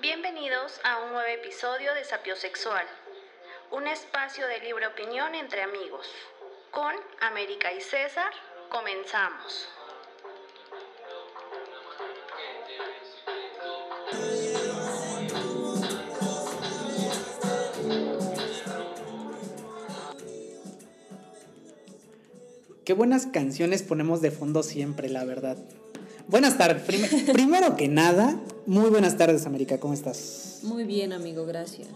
[0.00, 2.84] Bienvenidos a un nuevo episodio de Sapiosexual,
[3.70, 6.06] un espacio de libre opinión entre amigos.
[6.70, 8.32] Con América y César,
[8.68, 9.68] comenzamos.
[22.84, 25.56] Qué buenas canciones ponemos de fondo siempre, la verdad.
[26.28, 26.82] Buenas tardes.
[26.82, 28.36] Prim- primero que nada,
[28.66, 29.78] muy buenas tardes, América.
[29.78, 30.58] ¿Cómo estás?
[30.62, 31.88] Muy bien, amigo, gracias.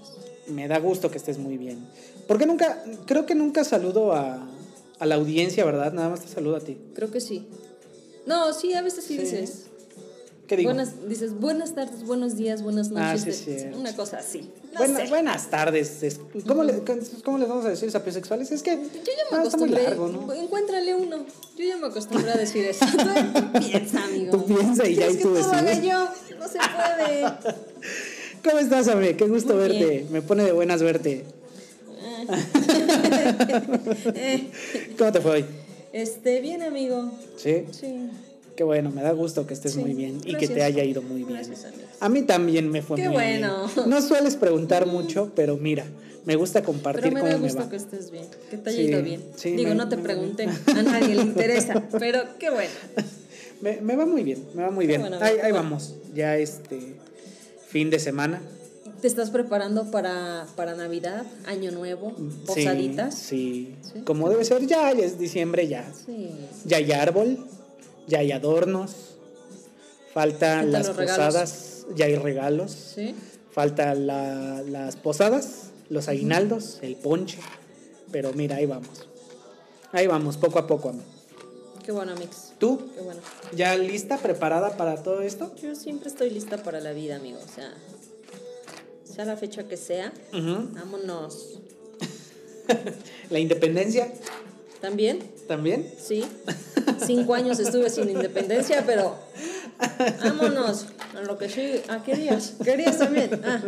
[0.47, 1.79] Me da gusto que estés muy bien.
[2.27, 4.47] Porque nunca, creo que nunca saludo a,
[4.99, 5.93] a la audiencia, ¿verdad?
[5.93, 6.77] Nada más te saludo a ti.
[6.95, 7.47] Creo que sí.
[8.27, 9.23] No, sí, a veces sí, Sí.
[9.23, 9.65] dices.
[10.47, 10.71] ¿Qué digo?
[10.71, 13.37] Buenas, dices buenas tardes, buenos días, buenas Ah, noches.
[13.37, 14.51] sí, de- una cosa así.
[14.73, 15.09] No Buena-.
[15.09, 16.03] Buenas tardes.
[16.03, 16.83] Es- ¿Cómo, le-
[17.25, 18.51] cómo les vamos a decir sapiosexuales?
[18.51, 19.83] Es que Yo ya me ah, muy acostumbré.
[19.85, 20.33] largo, ¿no?
[20.33, 21.19] Encuéntrale uno.
[21.57, 22.85] Yo ya me acostumbré a decir eso.
[23.55, 24.33] Tú piensa, amigo.
[24.33, 25.83] Tú piensa y ya ¿Quieres ahí tú decides.
[25.85, 26.09] yo?
[26.41, 27.25] No se puede.
[28.45, 29.15] ¿Cómo estás, Amé?
[29.17, 29.87] Qué gusto Muy verte.
[29.87, 30.07] bien.
[30.13, 31.25] Me pone de buenas verte.
[34.15, 34.51] Eh,
[34.99, 35.45] ¿Cómo te fue hoy?
[35.93, 37.13] este, bien, amigo.
[37.37, 37.65] ¿Sí?
[37.73, 38.09] Sí.
[38.57, 41.03] Qué bueno, me da gusto que estés Sí, muy bien y que te haya ido
[41.03, 41.35] muy bien.
[41.35, 41.67] Gracias.
[42.01, 43.67] A mí también me fue Qué muy bueno.
[43.75, 43.89] bien.
[43.91, 45.85] No sueles preguntar mucho, pero mira,
[46.27, 47.71] me gusta compartir Pero me da cómo me gusto va.
[47.71, 49.23] que estés bien, que te haya Sí, ido bien.
[49.37, 52.71] sí, Digo, me- no te me- pregunté, a nadie le interesa, pero qué bueno.
[53.61, 55.01] Me, me va muy bien, me va muy bien.
[55.03, 55.57] bueno, ahí ahí bueno.
[55.57, 56.97] vamos, ya este
[57.69, 58.41] fin de semana.
[59.01, 62.15] ¿Te estás preparando para, para Navidad, Año Nuevo,
[62.47, 63.15] posaditas?
[63.15, 64.01] Sí, Sí.
[64.03, 65.91] como debe ser, ya, ya es diciembre, ya.
[66.07, 66.31] Sí.
[66.67, 67.39] Ya hay árbol,
[68.07, 69.17] ya hay adornos,
[70.13, 72.73] faltan Faltan las posadas, ya hay regalos.
[72.73, 73.15] ¿Sí?
[73.53, 77.39] Falta la- las posadas, los aguinaldos, el ponche.
[78.13, 79.07] Pero mira, ahí vamos.
[79.93, 80.91] Ahí vamos, poco a poco.
[80.91, 81.05] amigo.
[81.85, 82.50] Qué bueno, Mix.
[82.61, 82.79] ¿Tú?
[82.95, 83.21] Qué bueno.
[83.57, 85.53] ¿Ya lista, preparada para todo esto?
[85.61, 87.39] Yo siempre estoy lista para la vida, amigo.
[87.43, 87.73] O sea,
[89.03, 91.59] sea la fecha que sea, vámonos.
[93.31, 94.13] ¿La independencia
[94.81, 95.21] ¿También?
[95.49, 95.91] también?
[95.99, 96.25] Sí.
[97.05, 99.17] Cinco años estuve sin independencia, pero
[100.23, 100.87] vámonos.
[101.17, 101.81] A lo que sí.
[101.89, 102.55] ¿A qué días?
[102.63, 103.41] ¿Querías también?
[103.43, 103.63] Ah.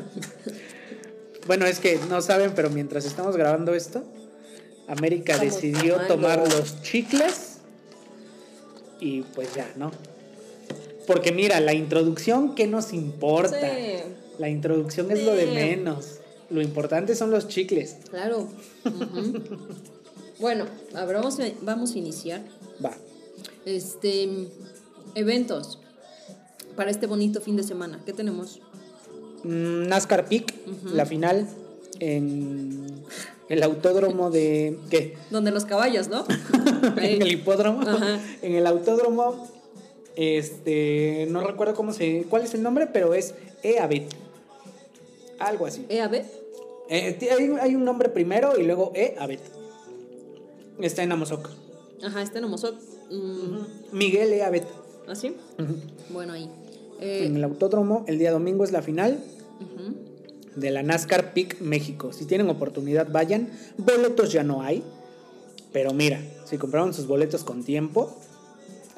[1.47, 4.04] Bueno, es que no saben, pero mientras estamos grabando esto,
[4.86, 6.14] América Estamos decidió tomando.
[6.14, 7.51] tomar los chicles
[9.02, 9.90] y pues ya, ¿no?
[11.08, 13.58] Porque mira, la introducción, ¿qué nos importa?
[13.58, 13.98] Sí.
[14.38, 16.20] La introducción es lo de menos.
[16.50, 17.96] Lo importante son los chicles.
[18.10, 18.48] Claro.
[20.38, 22.42] Bueno, a ver, vamos a, vamos a iniciar.
[22.84, 22.96] Va.
[23.64, 24.28] Este,
[25.14, 25.78] eventos
[26.74, 28.00] para este bonito fin de semana.
[28.04, 28.60] ¿Qué tenemos?
[29.44, 30.52] Mm, NASCAR Peak,
[30.92, 31.48] la final
[32.00, 33.04] en
[33.48, 34.78] el autódromo de.
[34.91, 35.16] ¿Qué?
[35.30, 36.25] Donde los caballos, ¿no?
[36.97, 37.80] En el hipódromo.
[37.82, 38.19] Ajá.
[38.42, 39.48] En el autódromo.
[40.16, 41.26] Este.
[41.30, 42.25] No recuerdo cómo se.
[42.28, 42.86] ¿Cuál es el nombre?
[42.86, 44.04] Pero es EABET.
[45.38, 45.84] Algo así.
[45.88, 46.22] EAB.
[46.88, 49.41] Eh, hay, hay un nombre primero y luego EABET.
[50.80, 51.48] Está en Amozoc.
[52.03, 52.74] Ajá, este no Mozoc.
[53.10, 54.64] Mm, Miguel EABET.
[55.09, 55.36] ¿Así?
[55.59, 55.74] Ujú.
[56.10, 56.50] Bueno, ahí.
[57.00, 59.22] En Eh, el autódromo, el día domingo es la final.
[59.60, 60.11] ujú.
[60.56, 62.12] De la NASCAR Peak México.
[62.12, 63.48] Si tienen oportunidad, vayan.
[63.78, 64.82] Boletos ya no hay.
[65.72, 68.16] Pero mira, si compraron sus boletos con tiempo.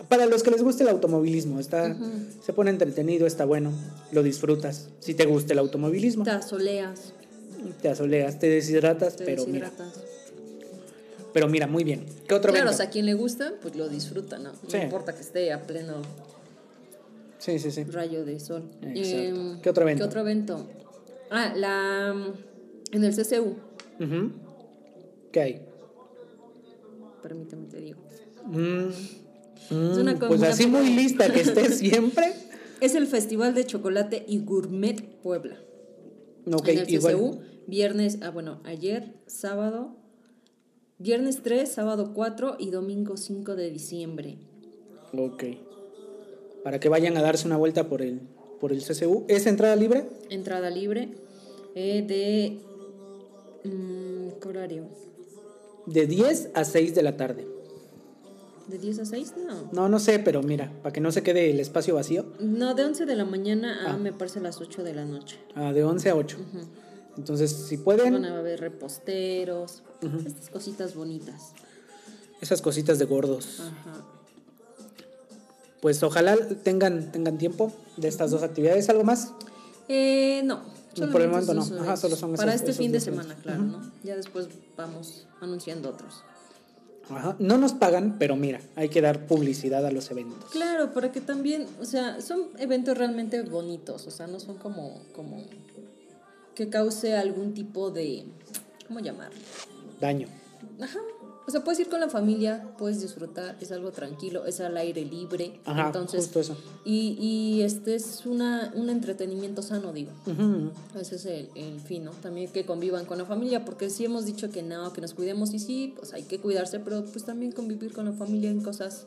[0.09, 1.97] Para los que les guste el automovilismo, está,
[2.44, 3.72] se pone entretenido, está bueno,
[4.12, 4.88] lo disfrutas.
[5.00, 7.14] Si te gusta el automovilismo, Te asoleas,
[7.81, 10.04] te asoleas, te deshidratas, te pero mira, deshidratas.
[11.32, 12.04] pero mira, muy bien.
[12.28, 14.53] ¿Qué otro Claro, o sea, a quien le gusta, pues lo disfruta, ¿no?
[14.69, 14.76] Sí.
[14.76, 16.03] No importa que esté a pleno
[17.38, 17.84] Sí, sí, sí.
[17.84, 18.64] rayo de sol.
[18.82, 19.19] Exacto.
[19.19, 20.04] Em, ¿Qué otro evento?
[20.04, 20.66] ¿Qué otro evento?
[21.31, 22.15] Ah, la.
[22.93, 23.57] En el CCU.
[24.01, 24.31] Ujú.
[25.33, 25.62] ¿Qué hay?
[27.23, 28.01] Permíteme, te digo.
[28.47, 32.33] Mm, Es una mm, pues conjunción- así muy lista que estés siempre.
[32.81, 35.57] Es el Festival de Chocolate y Gourmet Puebla.
[36.53, 37.15] Ok, en el igual.
[37.15, 39.97] CCU, viernes, ah, bueno, ayer, sábado,
[40.99, 44.39] viernes 3, sábado 4 y domingo 5 de diciembre.
[45.17, 45.45] Ok.
[46.62, 48.21] Para que vayan a darse una vuelta por el,
[48.64, 49.26] por el CCU.
[49.28, 50.06] ¿Es entrada libre?
[50.31, 51.11] Entrada libre
[51.75, 53.69] eh, de.
[53.69, 54.84] mm, ¿Qué horario?
[55.84, 57.46] De 10 a 6 de la tarde.
[58.69, 59.34] ¿De 10 a 6?
[59.46, 59.69] No.
[59.70, 62.25] No, no sé, pero mira, para que no se quede el espacio vacío.
[62.40, 63.96] No, de 11 de la mañana a Ah.
[63.99, 65.37] me parece las 8 de la noche.
[65.55, 66.38] ah, de 11 a 8.
[67.19, 69.82] Entonces, si Van pueden, a haber reposteros,
[70.26, 71.52] estas cositas bonitas.
[72.40, 73.60] esas cositas de gordos.
[73.60, 74.06] Ajá.
[75.84, 78.88] Pues ojalá tengan, tengan tiempo de estas dos actividades.
[78.88, 79.34] ¿Algo más?
[79.86, 80.62] Eh, no.
[81.12, 81.60] Por el momento no.
[81.82, 83.92] Ajá, solo son Para esos- este esos fin de semana, claro, ¿no?
[84.02, 84.48] Ya después
[84.78, 86.22] vamos anunciando otros.
[87.10, 87.36] Ajá.
[87.38, 90.50] No nos pagan, pero mira, hay que dar publicidad a los eventos.
[90.52, 95.02] Claro, para que también, o sea, son eventos realmente bonitos, o sea, no son como,
[95.14, 95.44] como
[96.54, 98.25] que cause algún tipo de,
[98.88, 99.38] ¿cómo llamarlo?
[100.00, 100.28] Daño.
[100.81, 100.98] Ajá.
[101.46, 105.05] O sea, puedes ir con la familia, puedes disfrutar, es algo tranquilo, es al aire
[105.05, 105.61] libre.
[105.67, 106.56] Ajá, entonces, justo eso.
[106.87, 110.11] Y, y este es una, un entretenimiento sano, digo.
[110.99, 112.12] Ese es el, el fin, ¿no?
[112.12, 115.52] También que convivan con la familia, porque sí hemos dicho que no, que nos cuidemos
[115.52, 119.06] y sí, pues hay que cuidarse, pero pues también convivir con la familia en cosas.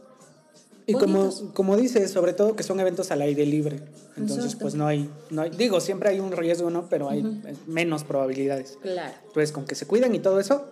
[0.85, 3.81] Y como, como dices, sobre todo que son eventos al aire libre.
[4.15, 4.59] Entonces, Exacto.
[4.63, 6.87] pues no hay, no hay, digo, siempre hay un riesgo, ¿no?
[6.87, 7.23] Pero hay
[7.67, 8.77] menos probabilidades.
[8.81, 9.13] Claro.
[9.27, 10.65] Entonces, con que se cuiden y todo eso,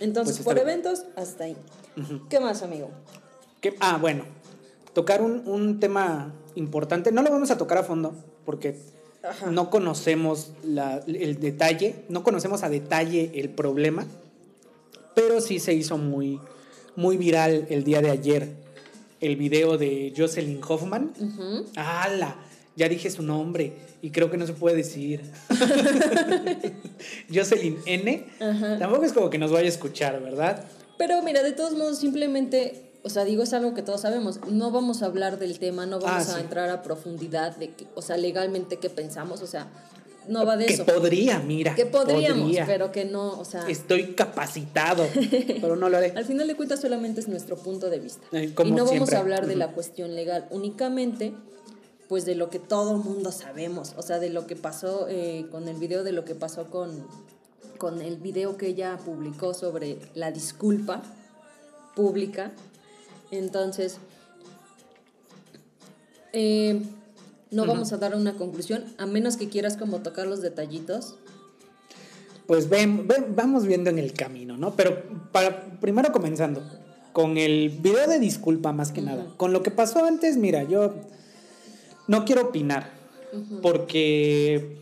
[0.00, 0.68] Entonces, Pues por bien.
[0.68, 1.56] eventos, hasta ahí.
[2.28, 2.90] ¿Qué más, amigo?
[3.60, 4.22] que, ah, bueno,
[4.94, 7.10] tocar un, un tema importante.
[7.10, 8.14] No lo vamos a tocar a fondo
[8.46, 8.78] porque
[9.24, 9.50] Ajá.
[9.50, 14.06] no conocemos la- el detalle, no conocemos a detalle el problema,
[15.16, 16.38] pero sí se hizo muy,
[16.94, 18.48] muy viral el día de ayer
[19.20, 21.12] el video de Jocelyn Hoffman.
[21.74, 22.36] ¡Hala!
[22.78, 23.72] Ya dije su nombre
[24.02, 25.20] y creo que no se puede decir.
[27.32, 28.26] Jocelyn N.
[28.40, 28.78] Ajá.
[28.78, 30.64] Tampoco es como que nos vaya a escuchar, ¿verdad?
[30.96, 34.40] Pero mira, de todos modos, simplemente, o sea, digo, es algo que todos sabemos.
[34.48, 36.40] No vamos a hablar del tema, no vamos Ah, a sí.
[36.40, 39.66] entrar a profundidad de, que, o sea, legalmente qué pensamos, o sea,
[40.28, 40.84] no va de que eso.
[40.86, 41.74] podría, mira.
[41.74, 42.66] que podríamos, podría.
[42.66, 45.06] pero que no, o sea, Estoy capacitado,
[45.60, 46.12] pero no lo haré.
[46.16, 48.24] al final de cuentas solamente es nuestro punto de vista.
[48.32, 51.32] Eh, como y no vamos a hablar de la cuestión legal, únicamente
[52.08, 55.46] pues de lo que todo el mundo sabemos, o sea, de lo que pasó eh,
[55.50, 56.90] con el video, de lo que pasó con,
[57.76, 61.02] con el video que ella publicó sobre la disculpa
[61.94, 62.50] pública.
[63.30, 63.98] Entonces,
[66.32, 66.82] eh,
[67.50, 71.14] no vamos a dar una conclusión, a menos que quieras como tocar los detallitos.
[72.46, 74.74] Pues ven, ven- vamos viendo en el camino, ¿no?
[74.74, 75.02] Pero
[75.32, 76.62] para, primero comenzando,
[77.12, 79.26] con el video de disculpa más que nada.
[79.36, 80.94] Con lo que pasó antes, mira, yo
[82.08, 82.90] no quiero opinar,
[83.62, 84.76] porque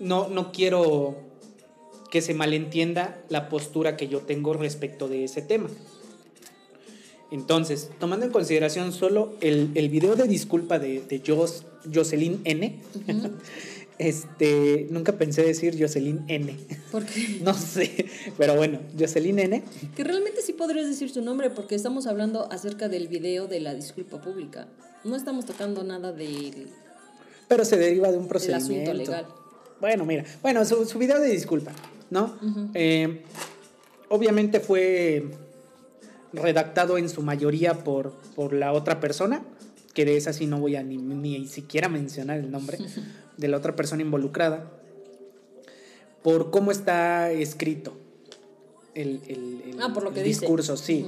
[0.00, 1.16] no, no quiero
[2.10, 5.68] que se malentienda la postura que yo tengo respecto de ese tema.
[7.30, 12.78] Entonces, tomando en consideración solo el, el video de disculpa de, de Jos- Jocelyn N,
[13.98, 16.56] este, nunca pensé decir Jocelyn N.
[16.90, 18.06] Porque No sé,
[18.38, 19.62] pero bueno, Jocelyn N.
[19.94, 23.74] Que realmente sí podrías decir su nombre porque estamos hablando acerca del video de la
[23.74, 24.68] disculpa pública.
[25.04, 26.68] No estamos tocando nada del,
[27.48, 28.90] Pero se deriva de un procedimiento.
[28.90, 29.26] asunto legal.
[29.80, 31.70] Bueno, mira, bueno, su, su video de disculpa,
[32.10, 32.36] ¿no?
[32.74, 33.22] Eh,
[34.08, 35.24] obviamente fue
[36.32, 39.42] redactado en su mayoría por, por la otra persona,
[39.94, 42.78] que de esa sí no voy a ni, ni siquiera mencionar el nombre
[43.36, 44.70] de la otra persona involucrada,
[46.22, 47.96] por cómo está escrito
[48.94, 50.40] el, el- el- Ah, por lo que el dice.
[50.40, 51.06] discurso, sí.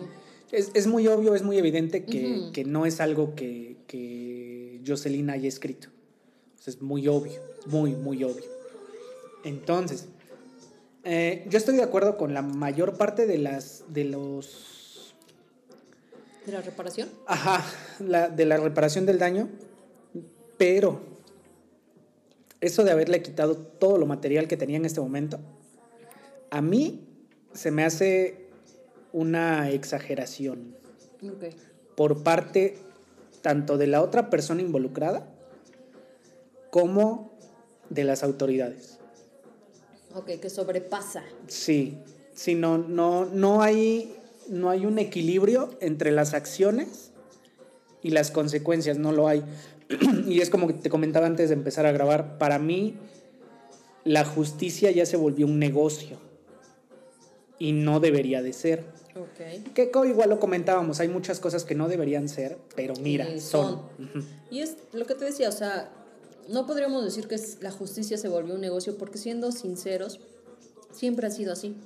[0.53, 5.31] Es, es muy obvio, es muy evidente que, que no es algo que, que Jocelyn
[5.31, 5.89] haya escrito.
[6.67, 8.45] Es muy obvio, muy, muy obvio.
[9.45, 10.07] Entonces,
[11.05, 15.15] eh, yo estoy de acuerdo con la mayor parte de las de los
[16.45, 17.09] ¿De la reparación?
[17.27, 17.65] ajá,
[18.01, 19.49] la, de la reparación del daño,
[20.59, 21.01] pero
[22.61, 25.41] eso de haberle quitado todo lo material que tenía en este momento,
[26.51, 27.07] a mí
[27.55, 28.50] se me hace
[29.13, 30.75] una exageración
[31.97, 32.79] por parte
[33.43, 35.27] tanto de la otra persona involucrada
[36.71, 37.33] como
[37.89, 38.99] de las autoridades.
[40.15, 41.25] Ok, que sobrepasa.
[41.47, 41.99] Sí,
[42.35, 44.15] sí, no, no, no, hay,
[44.49, 47.13] no hay un equilibrio entre las acciones
[48.03, 49.45] y las consecuencias, no lo hay.
[50.27, 52.97] y es como te comentaba antes de empezar a grabar, para mí
[54.05, 56.19] la justicia ya se volvió un negocio
[57.59, 59.00] y no debería de ser.
[59.17, 59.73] Ok.
[59.75, 63.83] Que igual lo comentábamos, hay muchas cosas que no deberían ser, pero mira, Y son.
[64.51, 65.91] Y es lo que te decía, o sea,
[66.49, 70.21] no podríamos decir que la justicia se volvió un negocio porque siendo sinceros,
[70.93, 71.77] siempre ha sido así.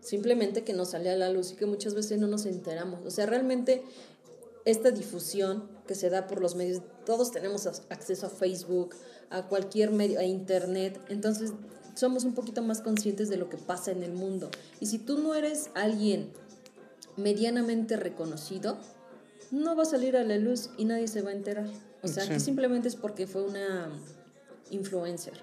[0.00, 3.04] Simplemente que nos sale a la luz y que muchas veces no nos enteramos.
[3.06, 3.82] O sea, realmente
[4.64, 8.94] esta difusión que se da por los medios, todos tenemos acceso a Facebook,
[9.30, 11.52] a cualquier medio, a Internet, entonces
[11.94, 14.50] somos un poquito más conscientes de lo que pasa en el mundo.
[14.80, 16.30] Y si tú no eres alguien
[17.16, 18.76] medianamente reconocido,
[19.50, 21.68] no va a salir a la luz y nadie se va a enterar.
[22.02, 22.30] O sea, Sí.
[22.32, 23.88] aquí simplemente es porque fue una
[24.70, 25.34] influencer.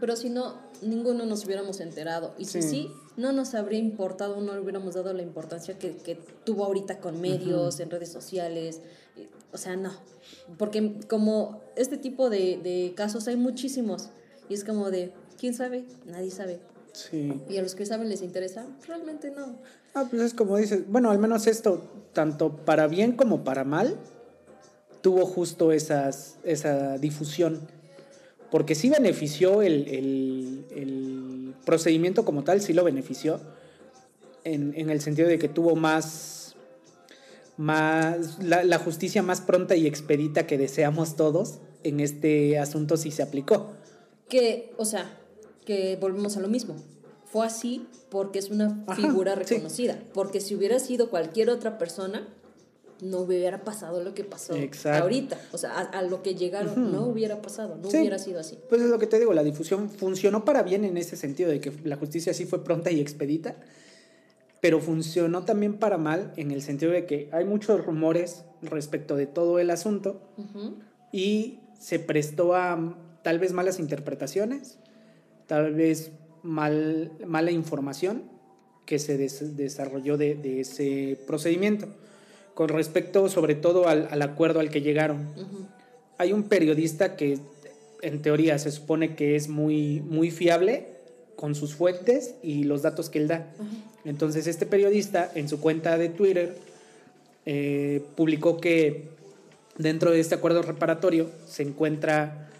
[0.00, 2.34] Pero si no, ninguno nos hubiéramos enterado.
[2.38, 2.68] Y si Sí.
[2.68, 6.98] sí, no nos habría importado, no le hubiéramos dado la importancia que, que tuvo ahorita
[7.00, 8.80] con medios, en redes sociales.
[9.52, 9.92] O sea, no.
[10.58, 14.08] Porque como este tipo de, de casos hay muchísimos.
[14.52, 15.82] Y es como de, ¿quién sabe?
[16.04, 16.58] Nadie sabe.
[16.92, 17.40] Sí.
[17.48, 19.56] Y a los que saben les interesa, realmente no.
[19.94, 21.82] Ah, pues es como dices, bueno, al menos esto,
[22.12, 23.96] tanto para bien como para mal,
[25.00, 27.60] tuvo justo esas, esa difusión.
[28.50, 33.40] Porque sí benefició el, el- el procedimiento como tal, sí lo benefició,
[34.44, 36.56] en, en el sentido de que tuvo más,
[37.56, 43.10] más la, la justicia más pronta y expedita que deseamos todos en este asunto sí
[43.10, 43.70] se aplicó.
[44.28, 45.10] Que, o sea,
[45.64, 46.76] que volvemos a lo mismo.
[47.26, 49.54] Fue así porque es una Ajá, figura sí.
[49.54, 49.98] reconocida.
[50.14, 52.28] Porque si hubiera sido cualquier otra persona,
[53.00, 55.02] no hubiera pasado lo que pasó Exacto.
[55.02, 55.40] ahorita.
[55.52, 57.98] O sea, a, a lo que llegaron no hubiera pasado, no Sí.
[57.98, 58.58] hubiera sido así.
[58.68, 61.60] Pues es lo que te digo, la difusión funcionó para bien en ese sentido de
[61.60, 63.56] que la justicia sí fue pronta y expedita,
[64.60, 69.26] pero funcionó también para mal en el sentido de que hay muchos rumores respecto de
[69.26, 70.74] todo el asunto Ujú.
[71.10, 74.78] y se prestó a tal vez malas interpretaciones,
[75.46, 76.10] tal vez
[76.42, 78.22] mal, mala información
[78.86, 81.86] que se des- desarrolló de, de ese procedimiento.
[82.54, 85.28] Con respecto sobre todo al, al acuerdo al que llegaron,
[86.18, 87.38] hay un periodista que
[88.02, 90.86] en teoría se supone que es muy, muy fiable
[91.36, 93.52] con sus fuentes y los datos que él da.
[94.04, 96.56] Entonces este periodista en su cuenta de Twitter
[97.46, 99.08] eh, publicó que
[99.78, 102.50] dentro de este acuerdo reparatorio se encuentra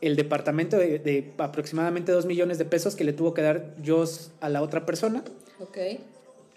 [0.00, 4.30] el departamento de, de aproximadamente 2 millones de pesos que le tuvo que dar Joss
[4.40, 5.24] a la otra persona,
[5.60, 5.78] Ok.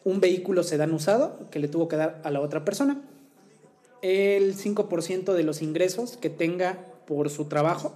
[0.03, 3.01] un vehículo sedán usado que le tuvo que dar a la otra persona,
[4.01, 7.93] el 5% de los ingresos que tenga por su trabajo,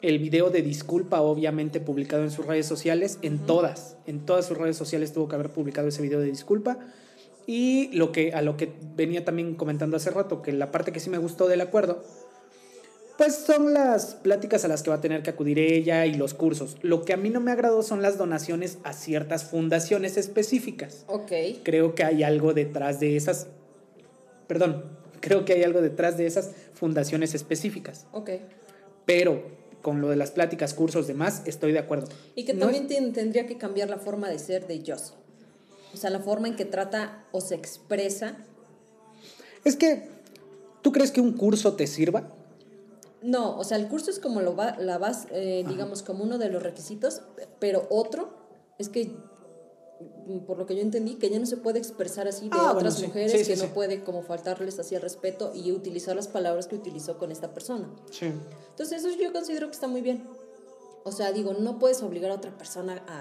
[0.00, 4.56] el video de disculpa obviamente publicado en sus redes sociales, en todas, en todas sus
[4.56, 6.78] redes sociales tuvo que haber publicado ese video de disculpa.
[7.46, 11.00] Y lo que, a lo que venía también comentando hace rato, que la parte que
[11.00, 12.02] sí me gustó del acuerdo,
[13.18, 16.32] pues son las pláticas a las que va a tener que acudir ella y los
[16.34, 16.76] cursos.
[16.82, 21.04] Lo que a mí no me agradó son las donaciones a ciertas fundaciones específicas.
[21.08, 21.32] Ok.
[21.64, 23.48] Creo que hay algo detrás de esas,
[24.46, 24.84] perdón,
[25.20, 28.06] creo que hay algo detrás de esas fundaciones específicas.
[28.12, 28.30] Ok.
[29.04, 29.42] Pero
[29.82, 32.08] con lo de las pláticas, cursos, demás, estoy de acuerdo.
[32.36, 35.14] Y que No también es- tendría que cambiar la forma de ser de Joss.
[35.92, 38.36] O sea, la forma en que trata o se expresa.
[39.64, 40.02] Es que,
[40.82, 42.32] ¿tú crees que un curso te sirva?
[43.22, 46.38] No, o sea, el curso es como lo va, la vas, eh, digamos, como uno
[46.38, 47.22] de los requisitos,
[47.58, 48.30] pero otro
[48.78, 49.06] es que,
[50.26, 52.72] mm, por lo que yo entendí, que ya no se puede expresar así de Ah,
[52.74, 53.06] bueno, otras sí.
[53.06, 56.68] mujeres, Sí, sí, que no puede como faltarles así al respeto y utilizar las palabras
[56.68, 57.90] que utilizó con esta persona.
[58.12, 58.26] Sí.
[58.70, 60.24] Entonces eso yo considero que está muy bien.
[61.04, 63.20] O sea, digo, no puedes obligar a otra persona a,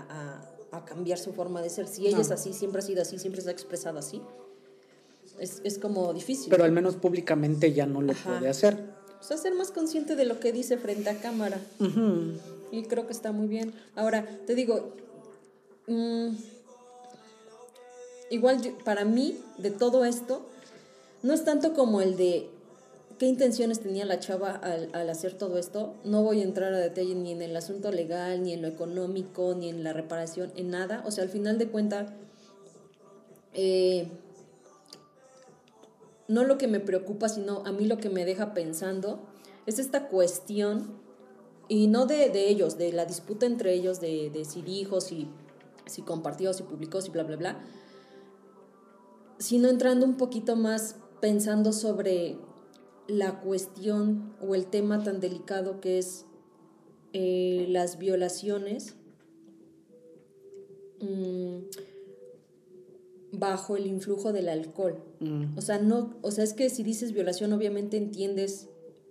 [0.72, 1.88] a- a cambiar su forma de ser.
[1.88, 2.22] Si ella No.
[2.22, 4.22] es así, siempre ha sido así, siempre se ha expresado así,
[5.40, 6.50] es, es como difícil.
[6.50, 8.32] Pero al menos públicamente ya no lo Ajá.
[8.38, 8.97] puede hacer.
[9.20, 11.60] O sea, ser más consciente de lo que dice frente a cámara.
[12.72, 13.74] Y creo que está muy bien.
[13.96, 14.94] Ahora, te digo,
[15.88, 16.30] mm,
[18.30, 20.46] igual yo- para mí, de todo esto,
[21.24, 22.50] no es tanto como el de
[23.18, 25.96] qué intenciones tenía la chava al, al hacer todo esto.
[26.04, 29.56] No voy a entrar a detalle ni en el asunto legal, ni en lo económico,
[29.56, 31.04] ni en la reparación, en nada.
[31.06, 32.12] O sea, al final de cuentas,
[33.54, 34.08] eh,
[36.28, 39.28] no lo que me preocupa, sino a mí lo que me deja pensando
[39.66, 41.06] es esta cuestión,
[41.70, 45.28] y no de, de ellos, de la disputa entre ellos, de, de si dijo, si,
[45.86, 47.60] si compartió, si publicó, si bla, bla, bla,
[49.38, 52.38] sino entrando un poquito más pensando sobre
[53.08, 56.26] la cuestión o el tema tan delicado que es
[57.14, 58.96] eh, las violaciones
[61.00, 61.60] mm,
[63.38, 64.98] bajo el influjo del alcohol.
[65.20, 68.68] Mm, O sea, no, o sea, es que si dices violación, obviamente entiendes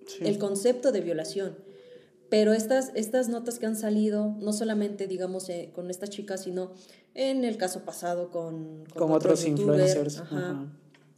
[0.07, 0.19] sí.
[0.21, 1.57] el concepto de violación.
[2.29, 6.73] Pero estas, estas notas que han salido, no solamente, digamos, eh, con esta chica, sino
[7.15, 10.19] en el caso pasado con, Con otro otros influencers.
[10.19, 10.67] ajá,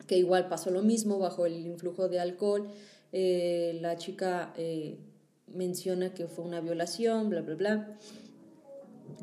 [0.07, 2.69] que igual pasó lo mismo bajo el influjo de alcohol.
[3.12, 4.99] Eh, la chica eh,
[5.47, 7.99] menciona que fue una violación, bla, bla, bla.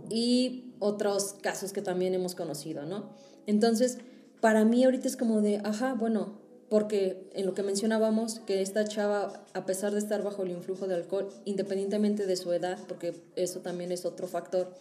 [0.10, 3.10] Y otros casos que también hemos conocido, ¿no?
[3.48, 4.00] Entonces,
[4.42, 8.86] para mí ahorita es como de, ajá, bueno, porque en lo que mencionábamos, que esta
[8.86, 13.14] chava, a pesar de estar bajo el influjo de alcohol, independientemente de su edad, porque
[13.36, 14.74] eso también es otro factor,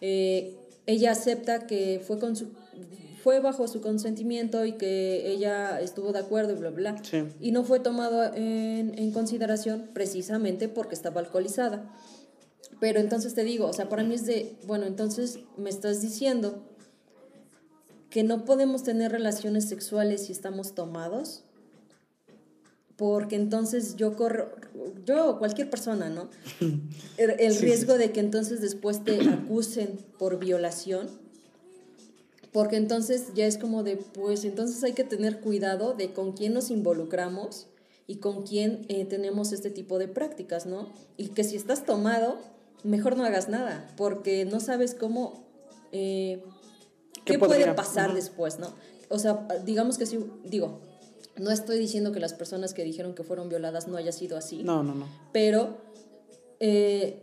[0.00, 2.48] eh, ella acepta que fue, con su,
[3.22, 6.92] fue bajo su consentimiento y que ella estuvo de acuerdo y bla, bla.
[6.92, 7.04] bla.
[7.04, 7.24] Sí.
[7.40, 11.94] Y no fue tomado en, en consideración precisamente porque estaba alcoholizada.
[12.80, 16.62] Pero entonces te digo, o sea, para mí es de, bueno, entonces me estás diciendo
[18.10, 21.44] que no podemos tener relaciones sexuales si estamos tomados.
[22.96, 24.50] porque entonces yo corro,
[25.06, 26.28] yo o cualquier persona, ¿no?
[27.16, 31.08] El, el riesgo de que entonces después te acusen por violación,
[32.52, 36.52] porque entonces ya es como de, pues entonces hay que tener cuidado de con quién
[36.52, 37.68] nos involucramos
[38.06, 40.88] y con quién eh, tenemos este tipo de prácticas, ¿no?
[41.16, 42.38] Y que si estás tomado,
[42.82, 45.44] mejor no hagas nada, porque no sabes cómo,
[45.92, 46.42] eh,
[47.32, 48.72] qué, ¿Qué puede pasar después, ¿no?
[49.08, 50.80] O sea, digamos que sí, digo,
[51.36, 54.62] no estoy diciendo que las personas que dijeron que fueron violadas no haya sido así,
[54.62, 55.06] No, no, no.
[55.32, 55.78] pero
[56.60, 57.22] eh,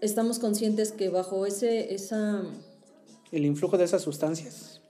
[0.00, 2.42] estamos conscientes que bajo ese, esa...
[3.30, 4.80] El influjo de esas sustancias.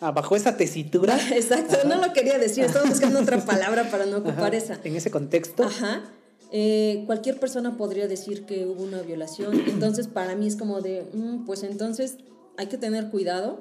[0.00, 1.16] Ah, bajo esa tesitura.
[1.32, 4.80] Exacto, no lo quería decir, estaba buscando otra palabra para no ocupar Ajá, esa.
[4.82, 5.62] En ese contexto.
[5.62, 6.02] Ajá.
[6.50, 9.54] Eh, cualquier persona podría decir que hubo una violación.
[9.68, 12.16] Entonces, para mí es como de, mm, pues entonces
[12.56, 13.60] hay que tener cuidado.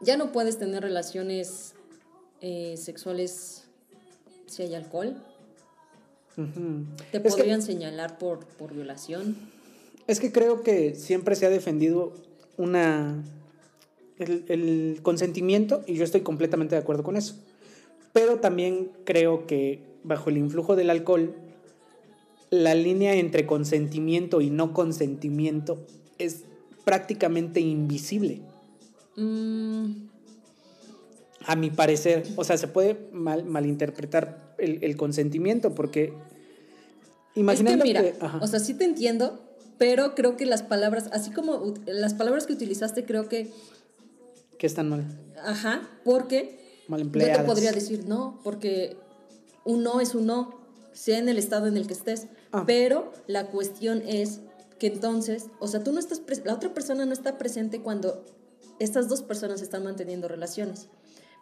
[0.00, 1.74] Ya no puedes tener relaciones
[2.40, 3.64] eh, sexuales
[4.46, 5.16] si hay alcohol.
[6.34, 9.36] Te Es que- podrían señalar por, por violación.
[10.06, 12.12] Es que creo que siempre se ha defendido
[12.56, 13.22] una
[14.18, 17.36] el, el consentimiento y yo estoy completamente de acuerdo con eso.
[18.12, 21.34] Pero también creo que bajo el influjo del alcohol
[22.50, 25.86] la línea entre consentimiento y no consentimiento
[26.18, 26.42] es
[26.84, 28.42] prácticamente invisible,
[29.16, 30.06] Mm,
[31.44, 32.22] a mi parecer.
[32.36, 36.14] O sea, se puede mal, malinterpretar el, el consentimiento porque
[37.34, 39.38] es que mira, que- o sea, sí te entiendo,
[39.76, 43.50] pero creo que las palabras, así como las palabras que utilizaste, creo que,
[44.58, 45.04] que están mal,
[45.44, 46.58] ajá, porque
[46.88, 47.38] mal Yo empleadas.
[47.38, 48.96] te podría decir no, porque
[49.64, 50.58] un no es un no,
[50.92, 52.28] sea en el estado en el que estés.
[52.52, 52.64] Ah.
[52.66, 54.40] Pero la cuestión es
[54.82, 58.24] que entonces, o sea, tú no estás, la otra persona no está presente cuando
[58.80, 60.88] estas dos personas están manteniendo relaciones.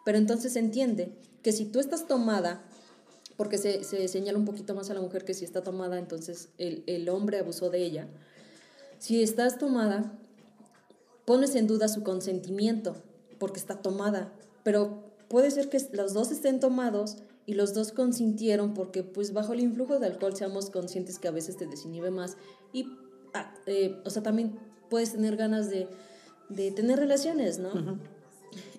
[0.05, 2.63] Pero entonces entiende que si tú estás tomada,
[3.37, 6.49] porque se, se señala un poquito más a la mujer que si está tomada, entonces
[6.59, 8.07] el, el hombre abusó de ella.
[8.99, 10.19] Si estás tomada,
[11.25, 12.95] pones en duda su consentimiento
[13.39, 14.31] porque está tomada,
[14.61, 17.17] pero puede ser que los dos estén tomados
[17.47, 21.31] y los dos consintieron porque pues bajo el influjo de alcohol seamos conscientes que a
[21.31, 22.37] veces te desinhibe más
[22.71, 22.85] y
[23.65, 25.87] eh, o sea también puedes tener ganas de,
[26.49, 27.71] de tener relaciones, ¿no?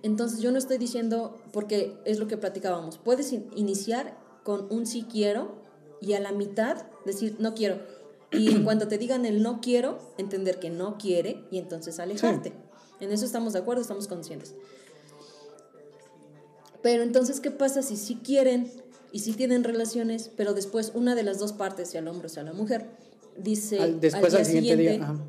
[0.03, 4.87] Entonces yo no estoy diciendo, porque es lo que platicábamos, puedes in- iniciar con un
[4.87, 5.55] sí quiero
[6.01, 7.81] y a la mitad decir no quiero.
[8.33, 12.53] Y en cuanto te digan el no quiero, entender que no quiere y entonces alejarte.
[13.01, 14.55] En eso estamos de acuerdo, estamos conscientes.
[16.83, 18.71] Pero entonces, ¿qué pasa si sí quieren
[19.13, 22.31] y sí tienen relaciones, pero después una de las dos partes, sea el hombre o
[22.31, 22.91] sea la mujer,
[23.37, 25.25] dice Al- después al al día siguiente día, siguiente, ajá.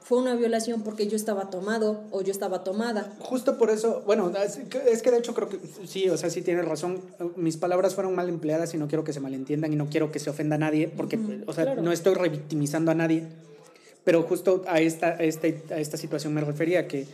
[0.00, 3.14] fue una violación porque yo estaba tomado o yo estaba tomada.
[3.18, 6.64] Justo por eso, bueno, es que de hecho creo que sí, o sea, sí tienes
[6.64, 7.00] razón.
[7.36, 10.18] Mis palabras fueron mal empleadas y no quiero que se malentiendan y no quiero que
[10.18, 11.82] se ofenda a nadie, porque, o sea, claro.
[11.82, 13.24] no estoy revictimizando a nadie.
[14.04, 17.06] Pero justo a esta, a, este, a esta situación me refería que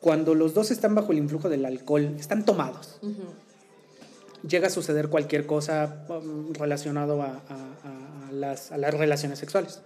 [0.00, 3.00] cuando los dos están bajo el influjo del alcohol, están tomados.
[4.46, 9.80] Llega a suceder cualquier cosa um, relacionado a, a- a las, a las relaciones sexuales.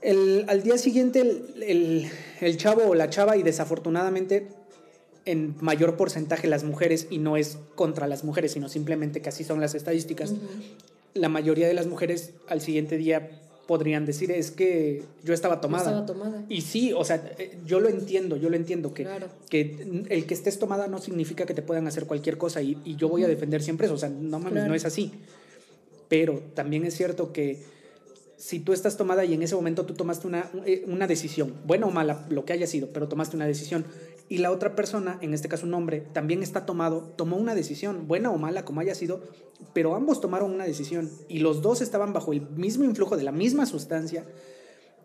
[0.00, 4.48] El- al día siguiente el, el- el chavo o la chava y desafortunadamente
[5.24, 9.42] en mayor porcentaje las mujeres y no es contra las mujeres sino simplemente que así
[9.42, 10.34] son las estadísticas
[11.14, 13.30] la mayoría de las mujeres al siguiente día
[13.66, 16.44] podrían decir es que yo estaba tomada estaba tomada.
[16.48, 19.28] y sí o sea eh, yo lo entiendo yo lo entiendo que, Claro.
[19.50, 22.96] que el que estés tomada no significa que te puedan hacer cualquier cosa y, y
[22.96, 24.68] yo voy a defender siempre eso o sea no mames Claro.
[24.68, 25.12] no es así
[26.08, 27.62] pero también es cierto que
[28.36, 31.86] si tú estás tomada y en ese momento tú tomaste una, eh, una decisión, buena
[31.86, 33.84] o mala, lo que haya sido, pero tomaste una decisión,
[34.28, 38.08] y la otra persona, en este caso un hombre, también está tomado, tomó una decisión,
[38.08, 39.22] buena o mala, como haya sido,
[39.72, 43.32] pero ambos tomaron una decisión y los dos estaban bajo el mismo influjo de la
[43.32, 44.24] misma sustancia,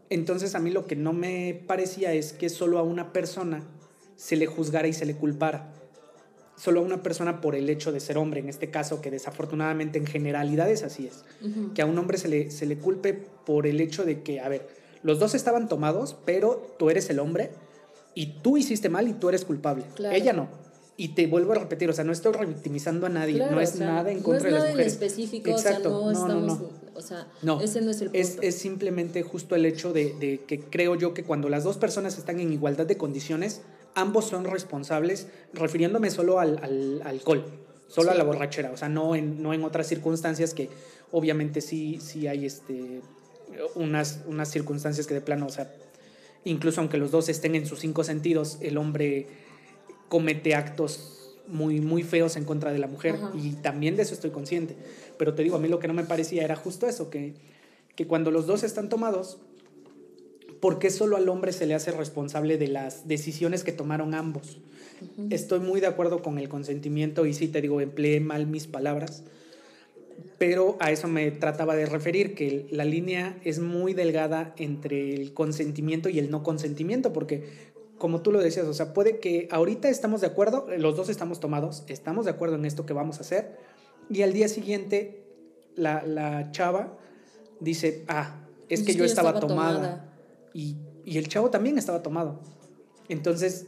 [0.10, 3.64] entonces a mí lo que no me parecía es que solo a una persona
[4.16, 5.74] se le juzgara y se le culpara.
[6.58, 9.98] Solo a una persona por el hecho de ser hombre, en este caso, que desafortunadamente
[9.98, 11.24] en generalidades así es
[11.74, 14.50] que a un hombre se le, se le culpe por el hecho de que, a
[14.50, 14.68] ver,
[15.02, 17.52] los dos estaban tomados, pero tú eres el hombre
[18.16, 19.84] y tú hiciste mal y tú eres culpable.
[19.96, 20.16] Claro.
[20.16, 20.50] Ella no.
[20.98, 23.74] Y te vuelvo a repetir, o sea, no estoy revictimizando a nadie, Claro, no es
[23.74, 24.94] o sea, nada en no contra es de nada las mujeres.
[24.94, 27.00] en específico, Exacto, o sea, no, no, no, estamos, no.
[27.00, 28.20] o sea, No, ese no es el punto.
[28.20, 31.78] Es, es simplemente justo el hecho de, de que creo yo que cuando las dos
[31.78, 33.62] personas están en igualdad de condiciones,
[33.96, 37.46] ambos son responsables, refiriéndome solo al, al alcohol,
[37.88, 38.18] solo a Sí.
[38.20, 40.70] la borrachera, o sea, no en, no en otras circunstancias que
[41.12, 43.02] obviamente sí, sí hay este,
[43.76, 45.74] unas, unas circunstancias que de plano, o sea,
[46.44, 49.28] incluso aunque los dos estén en sus cinco sentidos, el hombre
[50.10, 53.16] comete actos muy, muy feos en contra de la mujer.
[53.16, 53.32] Ajá.
[53.36, 54.76] Y también de eso estoy consciente.
[55.18, 57.34] Pero te digo, a mí lo que no me parecía era justo eso, que,
[57.96, 59.40] que cuando los dos están tomados,
[60.60, 64.60] ¿por qué solo al hombre se le hace responsable de las decisiones que tomaron ambos?
[65.32, 69.24] Estoy muy de acuerdo con el consentimiento y sí te digo, empleé mal mis palabras,
[70.38, 75.34] pero a eso me trataba de referir, que la línea es muy delgada entre el
[75.34, 79.90] consentimiento y el no consentimiento, porque como tú lo decías, o sea, puede que ahorita
[79.90, 83.22] estamos de acuerdo, los dos estamos tomados, estamos de acuerdo en esto que vamos a
[83.22, 83.58] hacer,
[84.10, 85.24] y al día siguiente
[85.76, 86.98] la, la chava
[87.60, 90.14] dice, ah, es que yo estaba, tomada.
[90.54, 92.40] Y, y el chavo también estaba tomado.
[93.10, 93.68] Entonces,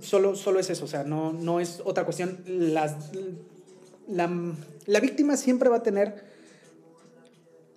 [0.00, 2.42] solo, solo es eso, o sea, no, no es otra cuestión.
[2.46, 3.10] Las,
[4.08, 4.30] la,
[4.86, 6.24] la víctima siempre va a tener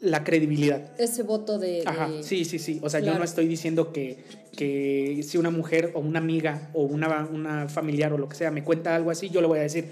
[0.01, 0.91] la credibilidad.
[0.99, 1.83] Ese voto de...
[1.85, 2.79] Ajá, de- sí, sí, sí.
[2.81, 4.23] O sea, yo no estoy diciendo que,
[4.55, 8.49] que si una mujer o una amiga o una, una familiar o lo que sea
[8.51, 9.85] me cuenta algo así, yo le voy a decir,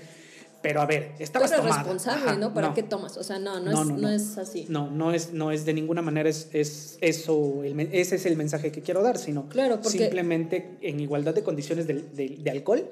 [0.61, 1.83] pero a ver, Tú estabas eres tomada.
[1.83, 2.53] responsable, Ajá, ¿no?
[2.53, 3.17] ¿Para qué tomas?
[3.17, 4.09] O sea, no, no, No, es, no, no, no.
[4.09, 4.65] es así.
[4.69, 8.37] No, no es, no es de ninguna manera es, es eso, el ese es el
[8.37, 12.49] mensaje que quiero dar, sino Claro, porque- simplemente en igualdad de condiciones de, de- de
[12.49, 12.89] alcohol,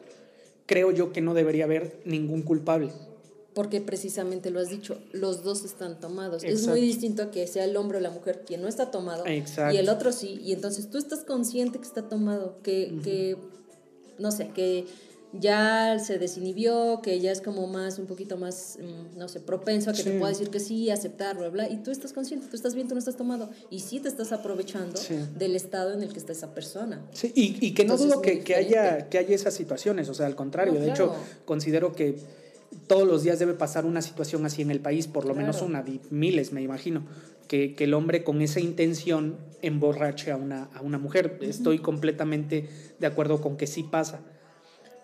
[0.65, 2.91] creo yo que no debería haber ningún culpable.
[3.56, 6.44] Porque precisamente lo has dicho, los dos están tomados.
[6.44, 9.26] Es muy distinto a que sea el hombre o la mujer quien no está tomado
[9.26, 9.74] Exacto.
[9.74, 10.39] y el otro sí.
[10.44, 13.38] Y entonces tú estás consciente que está tomado, que, que
[14.20, 14.86] no sé, que
[15.39, 19.89] ya se desinhibió, que ya es como más, un poquito más, mm, no sé, propenso
[19.89, 21.70] a que te pueda decir que sí, aceptar, bla, bla.
[21.70, 23.50] Y tú estás consciente, tú estás bien, tú no estás tomado.
[23.70, 25.15] Y sí te estás aprovechando Sí.
[25.38, 27.06] del estado en el que está esa persona.
[27.13, 30.13] Sí, y, y que no Entonces, dudo que, que haya, que haya esas situaciones, o
[30.13, 31.13] sea, al contrario, No, de hecho,
[31.46, 32.18] considero que
[32.88, 35.83] todos los días debe pasar una situación así en el país, por lo menos una,
[36.09, 37.03] miles me imagino,
[37.47, 41.39] que, que el hombre con esa intención emborrache a una, a una mujer.
[41.41, 44.21] Estoy completamente de acuerdo con que sí pasa.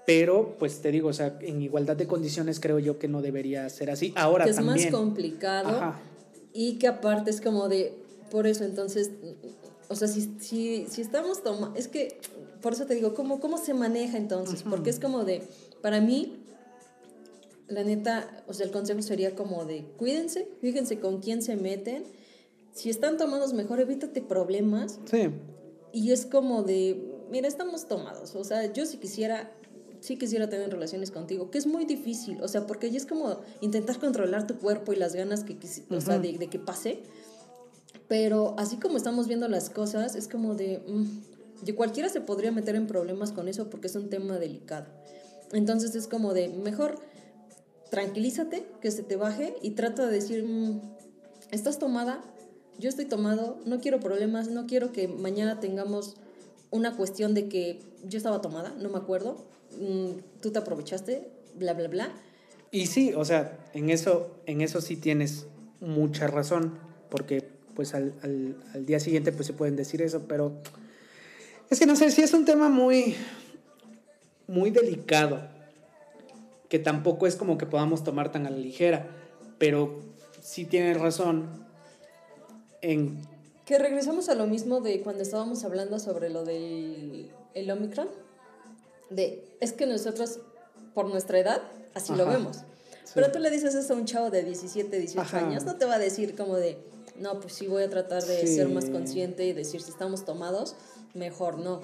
[0.05, 3.69] Pero, pues te digo, o sea, en igualdad de condiciones creo yo que no debería
[3.69, 4.13] ser así.
[4.15, 4.91] Ahora que es también.
[4.91, 5.99] más complicado Ajá.
[6.53, 7.93] y que aparte es como de,
[8.31, 9.11] por eso entonces,
[9.87, 12.19] o sea, si, si, si estamos tomando, es que,
[12.61, 14.63] por eso te digo, ¿cómo, cómo se maneja entonces?
[14.63, 15.43] Porque es como de,
[15.81, 16.40] para mí,
[17.71, 22.03] la neta, o sea, el consejo sería como de, cuídense, fíjense con quién se meten,
[22.73, 25.29] si están tomados mejor, evítate problemas Sí,
[25.93, 28.35] y es como de, mira, estamos tomados.
[28.35, 29.51] O sea, yo si quisiera,
[29.99, 32.41] sí quisiera tener relaciones contigo, que es muy difícil.
[32.41, 35.57] O sea, porque ya es como intentar controlar tu cuerpo y las ganas que,
[35.89, 36.99] o sea, de, de que pase.
[38.07, 42.51] Pero así como estamos viendo las cosas, es como de, mm, de cualquiera se podría
[42.51, 44.87] meter en problemas con eso porque es un tema delicado.
[45.51, 46.99] Entonces es como de, mejor
[47.91, 50.81] tranquilízate, que se te baje y trata de decir, mm,
[51.51, 52.23] estás tomada,
[52.79, 56.15] yo estoy tomado, no quiero problemas, no quiero que mañana tengamos
[56.71, 59.45] una cuestión de que yo estaba tomada, no me acuerdo,
[59.79, 61.27] mm, tú te aprovechaste,
[61.59, 62.09] bla, bla, bla.
[62.71, 65.45] Y sí, o sea, en eso, en eso sí tienes
[65.81, 70.53] mucha razón, porque pues al, al- día siguiente pues se pueden decir eso, pero
[71.69, 73.15] es que no sé, si es un tema muy,
[74.47, 75.41] muy delicado,
[76.71, 79.05] que tampoco es como que podamos tomar tan a la ligera,
[79.57, 79.99] pero
[80.41, 81.49] sí tienes razón
[82.81, 83.21] en...
[83.65, 88.07] Que regresamos a lo mismo de cuando estábamos hablando sobre lo del el Omicron,
[89.09, 90.39] de, es que nosotros,
[90.93, 91.61] por nuestra edad,
[91.93, 92.59] así lo vemos.
[93.13, 95.45] Pero tú le dices eso a un chavo de 17, 18 Ajá.
[95.45, 96.77] años, no te va a decir como de,
[97.19, 98.55] no, pues sí voy a tratar de Sí.
[98.55, 100.77] ser más consciente y decir si estamos tomados,
[101.15, 101.81] mejor no.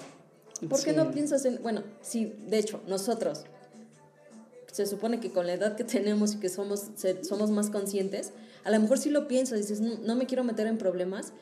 [0.66, 3.44] ¿Por qué no piensas en, bueno, sí, de hecho, nosotros,
[4.78, 8.32] se supone que con la edad que tenemos y que somos, se- somos más conscientes,
[8.64, 11.32] a lo mejor sí lo piensas, dices, no, no me quiero meter en problemas,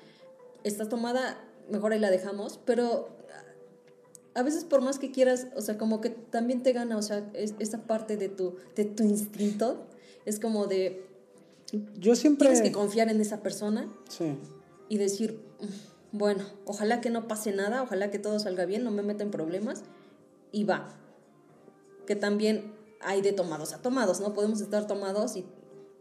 [0.65, 1.39] estás tomada,
[1.71, 3.09] mejor ahí la dejamos, pero
[4.35, 7.31] a veces por más que quieras, o sea, como que también te gana, o sea,
[7.35, 9.87] es- esa parte de tu, de tu instinto,
[10.25, 11.05] es como de,
[11.99, 12.49] Yo siempre...
[12.49, 14.35] tienes que confiar en esa persona Sí.
[14.89, 18.91] y decir, "Mm, bueno, ojalá que no pase nada, ojalá que todo salga bien, no
[18.91, 19.83] me meta en problemas
[20.53, 20.89] y va.
[22.07, 22.73] Que también
[23.07, 24.35] hay de tomados a tomados, ¿no?
[24.35, 25.45] Podemos estar tomados y,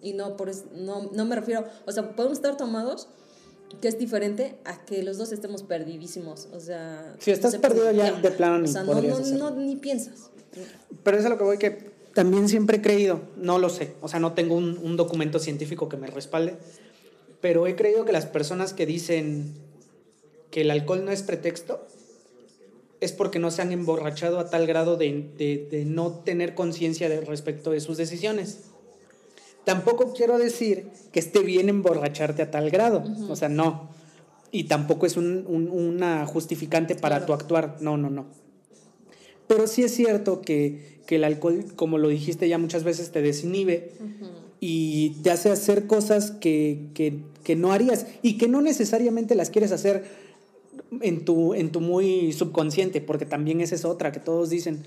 [0.01, 3.07] y no, por es- no, no me refiero, o sea, podemos estar tomados,
[3.81, 7.15] que es diferente a que los dos estemos perdidísimos, o sea...
[7.19, 9.75] Si estás no sepas perdido ya de plano ni O sea, no, no, no, ni
[9.75, 10.29] piensas.
[11.03, 14.07] Pero es a lo que voy que también siempre he creído, no lo sé, o
[14.07, 16.57] sea, no tengo un, un documento científico que me respalde,
[17.41, 19.53] pero he creído que las personas que dicen
[20.49, 21.85] que el alcohol no es pretexto
[23.01, 27.07] es porque no se han emborrachado a tal grado de, de- de no tener conciencia
[27.21, 28.59] respecto de sus decisiones.
[29.63, 33.89] Tampoco quiero decir que esté bien emborracharte a tal grado, o sea, no.
[34.51, 37.25] Y tampoco es un- un- una justificante para Claro.
[37.25, 38.25] tu actuar, no, no, no
[39.47, 43.21] Pero sí es cierto que, que el alcohol, como lo dijiste ya muchas veces, te
[43.21, 43.91] desinhibe
[44.59, 49.49] y te hace hacer cosas que, que, que no harías y que no necesariamente las
[49.51, 50.03] quieres hacer
[51.01, 54.83] en tu, en tu muy subconsciente, porque también esa es otra que todos dicen,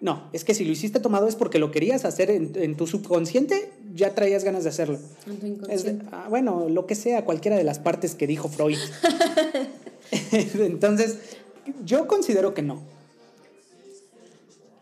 [0.00, 2.86] no, es que si lo hiciste tomado es porque lo querías hacer en, en tu
[2.86, 4.98] subconsciente, ya traías ganas de hacerlo.
[5.26, 6.06] En tu Es de- inconsciente.
[6.12, 8.78] ah, bueno, lo que sea, cualquiera de las partes que dijo Freud.
[10.32, 11.18] Entonces,
[11.84, 12.80] yo considero que no.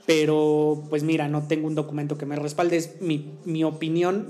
[0.07, 2.77] Pero, pues mira, no tengo un documento que me respalde.
[2.79, 4.29] Es mi, mi opinión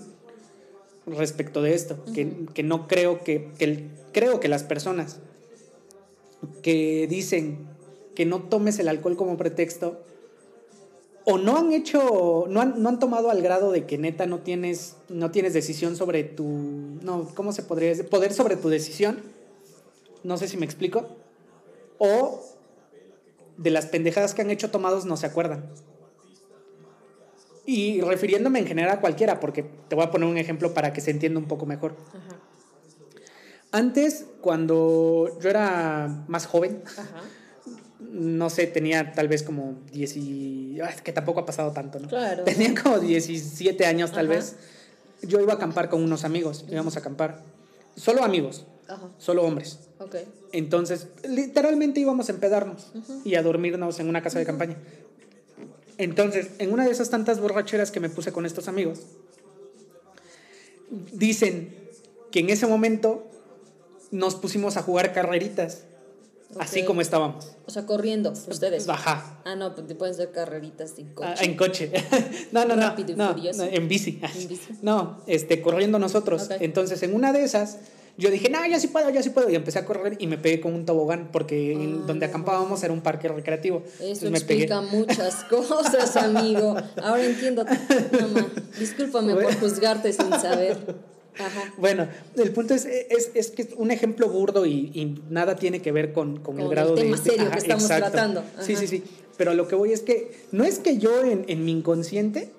[1.06, 2.02] respecto de esto.
[2.14, 5.18] que, que no creo que, que creo que las personas
[6.62, 7.66] que dicen
[8.14, 10.02] que no tomes el alcohol como pretexto
[11.30, 14.38] o no han hecho, no han, no han tomado al grado de que neta no
[14.38, 16.46] tienes, no tienes decisión sobre tu,
[17.02, 18.08] no, ¿cómo se podría decir?
[18.08, 19.20] Poder sobre tu decisión.
[20.24, 21.06] No sé si me explico.
[21.98, 22.42] O
[23.58, 25.66] de las pendejadas que han hecho tomados no se acuerdan.
[27.66, 31.02] Y refiriéndome en general a cualquiera, porque te voy a poner un ejemplo para que
[31.02, 31.94] se entienda un poco mejor.
[32.08, 32.40] Ajá.
[33.70, 37.22] Antes, cuando yo era más joven, Ajá.
[38.00, 40.80] no sé, tenía tal vez como 10 y...
[40.80, 42.08] es que tampoco ha pasado tanto, ¿no?
[42.08, 42.44] Claro.
[42.44, 44.36] Tenía como 17 años tal Ajá.
[44.36, 44.56] vez.
[45.22, 47.42] Yo iba a acampar con unos amigos, íbamos a acampar.
[47.96, 49.08] Solo amigos, Ajá.
[49.18, 49.80] solo hombres.
[49.98, 50.16] Ok.
[50.52, 52.92] Entonces, literalmente íbamos a empedarnos
[53.24, 54.76] y a dormirnos en una casa de campaña.
[55.98, 59.00] Entonces, en una de esas tantas borracheras que me puse con estos amigos,
[61.12, 61.74] dicen
[62.30, 63.26] que en ese momento
[64.10, 65.84] nos pusimos a jugar carreritas,
[66.58, 67.56] así como estábamos.
[67.66, 68.88] O sea, corriendo, ustedes.
[68.88, 69.40] Ajá.
[69.44, 71.28] Ah, no, pues te pueden hacer carreritas sin coche.
[71.30, 71.92] Ah, en coche.
[72.52, 73.64] no, no, no, Rápido y no, furioso.
[73.64, 74.20] no, en bici.
[74.34, 74.68] En bici.
[74.82, 76.48] No, este, corriendo nosotros.
[76.60, 77.78] Entonces, en una de esas,
[78.16, 79.50] yo dije, no, yo sí puedo, yo sí puedo.
[79.50, 82.92] Y empecé a correr y me pegué con un tobogán, porque Ah, donde acampábamos era
[82.94, 83.82] un parque recreativo.
[84.00, 84.64] Eso Entonces me pegué.
[84.64, 86.74] explica muchas cosas, amigo.
[87.02, 87.64] Ahora entiendo.
[87.64, 88.46] Mamá,
[88.78, 90.78] discúlpame por juzgarte sin saber.
[91.38, 91.72] Ajá.
[91.76, 95.80] Bueno, el punto es, es, es que es un ejemplo burdo y, y nada tiene
[95.80, 97.22] que ver con, con el Con el grado de- tema de...
[97.30, 98.42] serio que estamos tratando.
[98.60, 98.80] Sí, Ajá.
[98.80, 99.04] sí, sí.
[99.36, 102.50] Pero lo que voy es que no es que yo en, en mi inconsciente,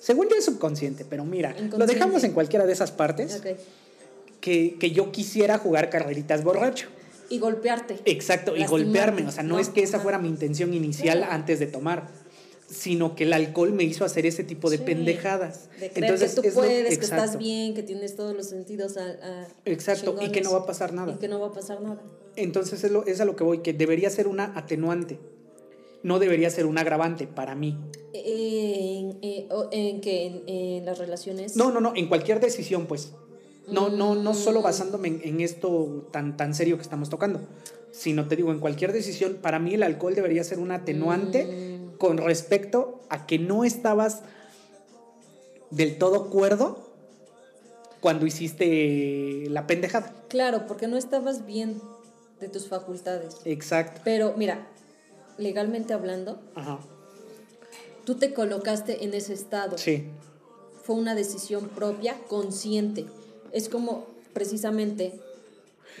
[0.00, 3.40] según yo es subconsciente, pero mira, lo dejamos en cualquiera de esas partes,
[4.40, 6.88] que, que yo quisiera jugar carreritas borracho.
[7.30, 7.98] Y golpearte.
[8.06, 9.26] Exacto, y golpearme.
[9.26, 9.60] O sea, no, ¿no?
[9.60, 12.08] es que esa fuera mi intención inicial antes de tomar,
[12.68, 14.82] sino que el alcohol me hizo hacer ese tipo de Sí.
[14.84, 15.68] pendejadas.
[15.80, 18.96] De creer que tú es lo- puedes, que estás bien, que tienes todos los sentidos
[18.98, 21.12] a, a Exacto, y que no va a pasar nada.
[21.14, 22.02] Y que no va a pasar nada.
[22.36, 25.18] Entonces es, lo- es a lo que voy, que debería ser una atenuante.
[26.02, 27.76] No debería ser un agravante para mí.
[28.12, 31.56] En, eh, en que en, en las relaciones.
[31.56, 33.12] No, no, no, en cualquier decisión, pues.
[33.66, 34.62] No, no, no solo Mm.
[34.62, 37.40] basándome en, en esto tan, tan serio que estamos tocando,
[37.90, 41.77] sino te digo, en cualquier decisión, para mí el alcohol debería ser un atenuante Mm.
[41.98, 44.22] Con respecto a que no estabas
[45.70, 46.88] del todo cuerdo
[48.00, 50.14] cuando hiciste la pendejada.
[50.28, 51.80] Claro, porque no estabas bien
[52.40, 53.36] de tus facultades.
[53.44, 54.00] Exacto.
[54.04, 54.68] Pero mira,
[55.36, 56.78] legalmente hablando, Ajá.
[58.04, 59.76] tú te colocaste en ese estado.
[59.76, 60.04] Sí.
[60.84, 63.06] Fue una decisión propia, consciente.
[63.52, 65.20] Es como precisamente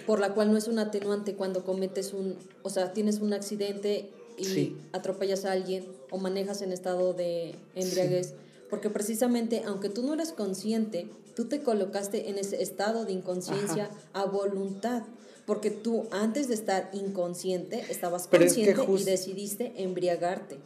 [0.06, 4.10] por la cual no es un atenuante cuando cometes un, o sea, tienes un accidente
[4.38, 4.76] y Sí.
[4.92, 8.34] atropellas a alguien o manejas en estado de embriaguez,
[8.70, 13.90] porque precisamente aunque tú no eres consciente, tú te colocaste en ese estado de inconsciencia
[14.12, 15.02] a voluntad,
[15.46, 20.58] porque tú antes de estar inconsciente estabas Pero es que consciente y decidiste embriagarte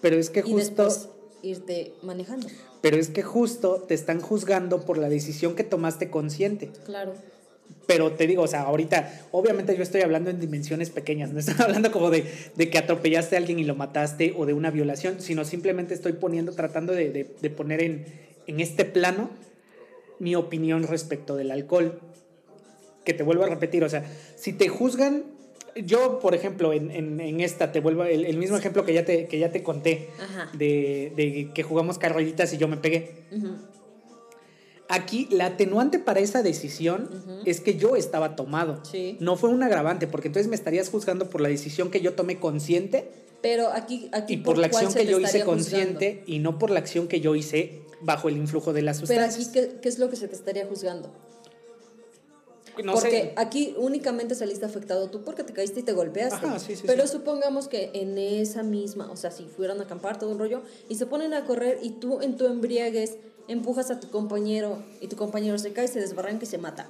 [0.00, 0.84] Pero es que y justo...
[0.84, 1.08] después
[1.42, 2.46] irte manejando.
[2.80, 6.70] Pero es que justo te están juzgando por la decisión que tomaste consciente.
[6.84, 7.14] Claro.
[7.86, 11.54] Pero te digo, o sea, ahorita, obviamente yo estoy hablando en dimensiones pequeñas, no estoy
[11.58, 12.24] hablando como de,
[12.56, 16.12] de que atropellaste a alguien y lo mataste o de una violación, sino simplemente estoy
[16.12, 18.04] poniendo, tratando de, de- de poner en,
[18.46, 19.30] en este plano
[20.18, 22.00] mi opinión respecto del alcohol.
[23.04, 24.04] Que te vuelvo a repetir, o sea,
[24.36, 25.24] si te juzgan,
[25.74, 29.04] yo, por ejemplo, en, en- en esta, te vuelvo, el, el mismo ejemplo que ya
[29.04, 30.08] te, que ya te conté,
[30.56, 33.10] de, de que jugamos carreritas y yo me pegué.
[33.32, 33.56] Ujú.
[34.94, 37.08] Aquí la atenuante para esa decisión
[37.46, 38.80] es que yo estaba tomado.
[38.84, 39.16] Sí.
[39.20, 42.38] No fue un agravante, porque entonces me estarías juzgando por la decisión que yo tomé
[42.38, 45.46] consciente Pero aquí, aquí y por la acción que yo hice juzgando?
[45.46, 49.06] consciente y no por la acción que yo hice bajo el influjo de las Pero
[49.08, 49.48] sustancias.
[49.48, 51.10] aquí, ¿qué, qué es lo que se te estaría juzgando?
[52.84, 53.32] No porque sé.
[53.36, 56.46] aquí únicamente saliste afectado tú porque te caíste y te golpeaste.
[56.46, 57.12] Ajá, sí, sí, Pero sí.
[57.12, 60.94] supongamos que en esa misma, o sea, si fueran a acampar todo un rollo y
[60.94, 63.16] se ponen a correr y tú en tu embriaguez
[63.48, 66.88] empujas a tu compañero y tu compañero se cae, se desbarranca y se mata.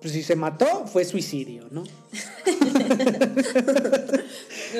[0.00, 1.84] pues si se mató, fue suicidio, ¿no?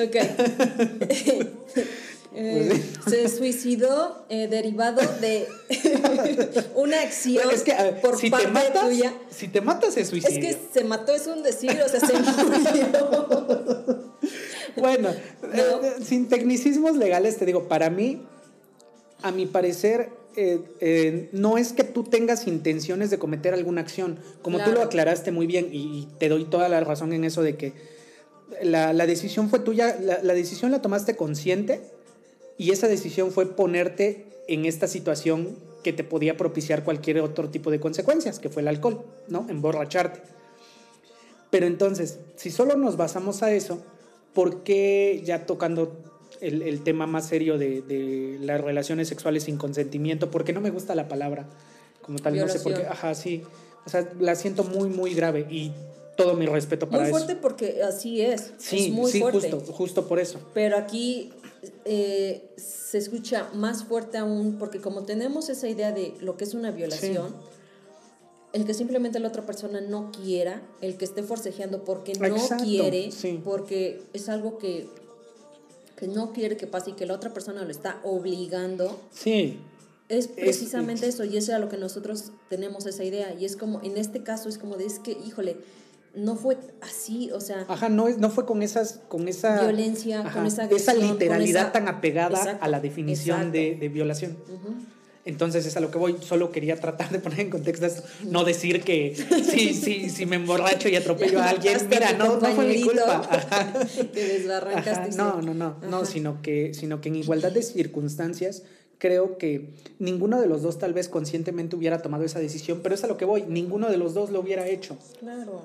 [0.03, 0.15] Ok.
[2.35, 5.47] Eh, se suicidó eh, derivado de
[6.75, 9.13] una acción Bueno, es que, ver, por si parte te matas, tuya.
[9.29, 10.41] si te matas es Es suicidio.
[10.41, 14.13] que se mató, es un decir, o sea, se murió.
[14.75, 15.09] Bueno,
[15.41, 15.83] No.
[15.83, 18.21] eh, sin tecnicismos legales, te digo, para mí,
[19.23, 24.19] a mi parecer, eh, eh, no es que tú tengas intenciones de cometer alguna acción.
[24.43, 27.41] Como tú lo aclaraste muy bien y, y te doy toda la razón en eso
[27.41, 27.73] de que
[28.61, 31.81] la, la decisión fue tuya, la, la decisión la tomaste consciente
[32.57, 37.71] y esa decisión fue ponerte en esta situación que te podía propiciar cualquier otro tipo
[37.71, 39.45] de consecuencias, que fue el alcohol, ¿no?
[39.49, 40.21] Emborracharte.
[41.49, 43.81] Pero entonces, si solo nos basamos a eso,
[44.33, 45.95] ¿por qué ya tocando
[46.41, 50.29] el, el tema más serio de, de las relaciones sexuales sin consentimiento?
[50.29, 51.47] Porque no me gusta la palabra
[52.01, 52.85] como tal, no sé por qué.
[52.87, 53.43] Ajá, sí.
[53.85, 55.71] O sea, la siento muy, muy grave y
[56.17, 57.17] todo mi respeto para Muy eso.
[57.17, 58.51] fuerte porque así es.
[58.57, 59.51] Sí, es muy sí, fuerte.
[59.51, 60.39] justo, justo por eso.
[60.53, 61.31] Pero aquí
[61.85, 66.53] eh, se escucha más fuerte aún porque como tenemos esa idea de lo que es
[66.53, 67.35] una violación,
[68.53, 72.63] el que simplemente la otra persona no quiera, el que esté forcejeando porque no Exacto,
[72.63, 73.41] quiere, sí.
[73.43, 74.87] porque es algo que,
[75.95, 79.59] que no quiere que pase y que la otra persona lo está obligando, Sí,
[80.09, 83.33] es precisamente eso, y eso es a lo que nosotros tenemos esa idea.
[83.33, 85.57] Y es como, en este caso, es como de, es que, híjole,
[86.17, 90.45] no fue así, o sea, Ajá, no, no fue con esas, con esa Violencia, con
[90.45, 94.37] esa esa con literalidad esa- tan apegada Exacto, a la definición de, de violación.
[95.25, 96.15] Entonces es a lo que voy.
[96.21, 98.01] Solo quería tratar de poner en contexto esto.
[98.23, 102.47] No decir que sí, sí, si me emborracho y atropello a alguien, mira, no, no
[102.53, 103.17] fue mi culpa.
[103.29, 103.73] Ajá.
[104.13, 104.89] que desbarrancaste.
[104.91, 108.63] Ajá, No, no, no, no, sino que, sino que en igualdad de circunstancias
[108.99, 113.03] creo que ninguno de los dos tal vez conscientemente hubiera tomado esa decisión, pero es
[113.03, 114.97] a lo que voy, ninguno de los dos lo hubiera hecho.
[115.19, 115.61] Claro.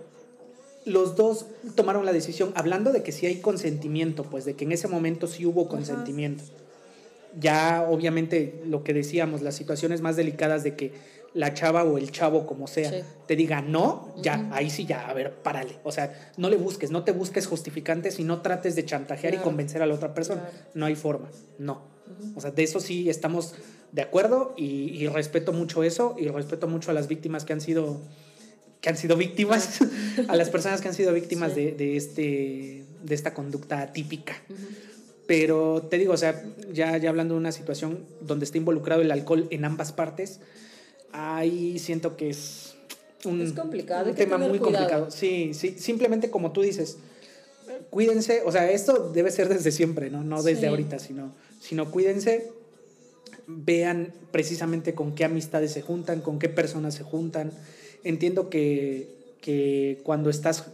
[0.84, 4.72] Los dos tomaron la decisión, hablando de que sí hay consentimiento, pues de que en
[4.72, 6.42] ese momento sí hubo consentimiento.
[7.38, 10.92] Ya obviamente lo que decíamos, las situaciones más delicadas de que
[11.34, 12.96] la chava o el chavo, como sea, Sí.
[13.26, 15.78] te diga no, ya, ahí sí ya, a ver, párale.
[15.82, 19.38] O sea, no le busques, no te busques justificantes y no trates de chantajear y
[19.38, 20.42] convencer a la otra persona.
[20.42, 20.56] Claro.
[20.74, 21.80] No hay forma, no.
[22.34, 23.54] O sea, de eso sí estamos
[23.92, 27.62] de acuerdo y, y respeto mucho eso y respeto mucho a las víctimas que han
[27.62, 27.98] sido
[28.82, 29.78] que han sido víctimas,
[30.28, 31.64] a las personas que han sido víctimas Sí.
[31.64, 34.34] de, de este, de esta conducta atípica.
[34.50, 34.58] Ujú.
[35.26, 39.10] Pero te digo, o sea, ya, ya hablando de una situación donde está involucrado el
[39.10, 40.40] alcohol en ambas partes,
[41.12, 42.74] ahí siento que es
[43.24, 44.64] un, Es complicado, un tema muy cuidado.
[44.88, 45.10] complicado.
[45.12, 46.98] Sí, sí, simplemente como tú dices,
[47.90, 50.24] cuídense, o sea, esto debe ser desde siempre, ¿no?
[50.24, 50.66] No desde Sí.
[50.66, 52.50] ahorita, sino, sino cuídense,
[53.46, 57.52] vean precisamente con qué amistades se juntan, con qué personas se juntan.
[58.04, 60.64] Entiendo que, que cuando estás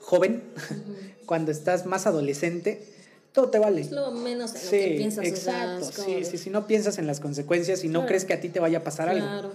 [0.00, 0.42] joven,
[1.26, 2.82] cuando estás más adolescente,
[3.32, 3.80] todo te vale.
[3.80, 5.32] Es lo menos en lo Sí, que piensas.
[5.32, 6.02] o sea, exacto.
[6.04, 8.06] sí, sí, sí, no piensas en las consecuencias y no Claro.
[8.08, 9.26] crees que a ti te vaya a pasar algo.
[9.26, 9.52] Claro,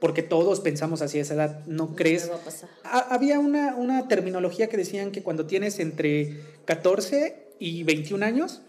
[0.00, 1.64] Porque todos pensamos así a esa edad.
[1.66, 2.28] No no crees.
[2.28, 2.68] va a pasar.
[2.84, 8.60] Ha- Había una, una terminología que decían que cuando tienes entre 14 y 21 años,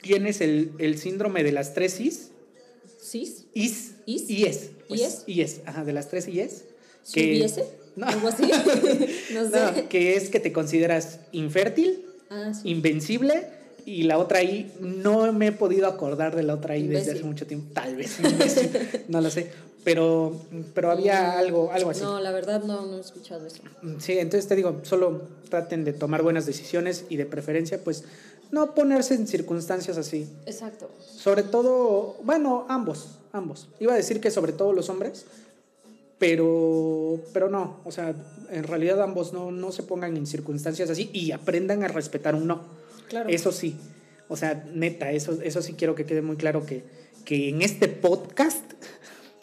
[0.00, 2.30] tienes el, el síndrome de las tres Is.
[3.00, 3.48] ¿Sí?
[3.54, 3.93] Is.
[4.06, 4.28] Is.
[4.30, 4.70] Ies.
[4.88, 5.22] pues, Ies.
[5.26, 6.64] Ies, ajá, de las tres Ies.
[7.02, 7.64] ¿Si que- hubiese?
[7.96, 8.06] No.
[8.06, 8.42] ¿Algo así?
[9.34, 9.60] no sé.
[9.82, 12.70] No, que es que te consideras infértil, Ah, sí.
[12.70, 13.46] invencible
[13.86, 17.22] y la otra I, no me he podido acordar de la otra I desde hace
[17.22, 17.70] mucho tiempo.
[17.74, 18.70] Tal vez, imbécil,
[19.08, 19.50] no lo sé.
[19.84, 20.40] Pero,
[20.72, 22.00] pero había algo, algo así.
[22.02, 23.58] No, la verdad no, no he escuchado eso.
[23.98, 28.04] Sí, entonces te digo, solo traten de tomar buenas decisiones y de preferencia, pues
[28.50, 30.26] no ponerse en circunstancias así.
[30.46, 30.90] Exacto.
[31.14, 33.68] Sobre todo, bueno, ambos, ambos.
[33.80, 35.26] Iba a decir que sobre todo los hombres,
[36.18, 38.14] pero, pero no, o sea,
[38.50, 42.46] en realidad ambos no, no se pongan en circunstancias así y aprendan a respetar un
[42.46, 42.62] no.
[43.08, 43.28] Claro.
[43.28, 43.76] Eso sí,
[44.28, 46.84] o sea, neta, eso, eso sí quiero que quede muy claro que,
[47.24, 48.64] que en este podcast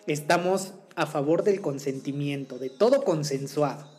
[0.08, 3.89] estamos a favor del consentimiento, de todo consensuado.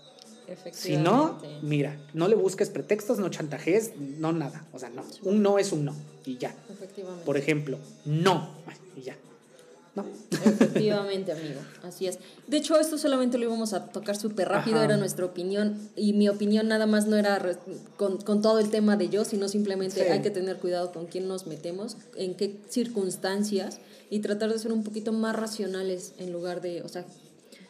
[0.73, 1.67] Si no, Efectivamente.
[1.67, 4.67] mira, no le busques pretextos, no chantajees, no nada.
[4.73, 5.03] O sea, no.
[5.23, 5.95] Un no es un no
[6.27, 6.55] y ya.
[6.71, 7.25] Efectivamente.
[7.25, 8.51] Por ejemplo, no
[8.97, 9.17] y ya.
[9.95, 10.07] ¿No?
[10.31, 11.61] Efectivamente, amigo.
[11.83, 12.19] Así es.
[12.47, 14.87] De hecho, esto solamente lo íbamos a tocar súper rápido, Ajá.
[14.87, 15.77] era nuestra opinión.
[15.97, 17.39] Y mi opinión nada más no era
[17.99, 20.11] con, con todo el tema de yo, sino simplemente Sí.
[20.11, 24.73] hay que tener cuidado con quién nos metemos, en qué circunstancias y tratar de ser
[24.73, 27.05] un poquito más racionales en lugar de, o sea,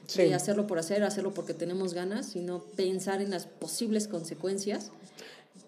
[0.07, 0.23] Sí.
[0.23, 4.91] de hacerlo por hacer, hacerlo porque tenemos ganas, sino pensar en las posibles consecuencias.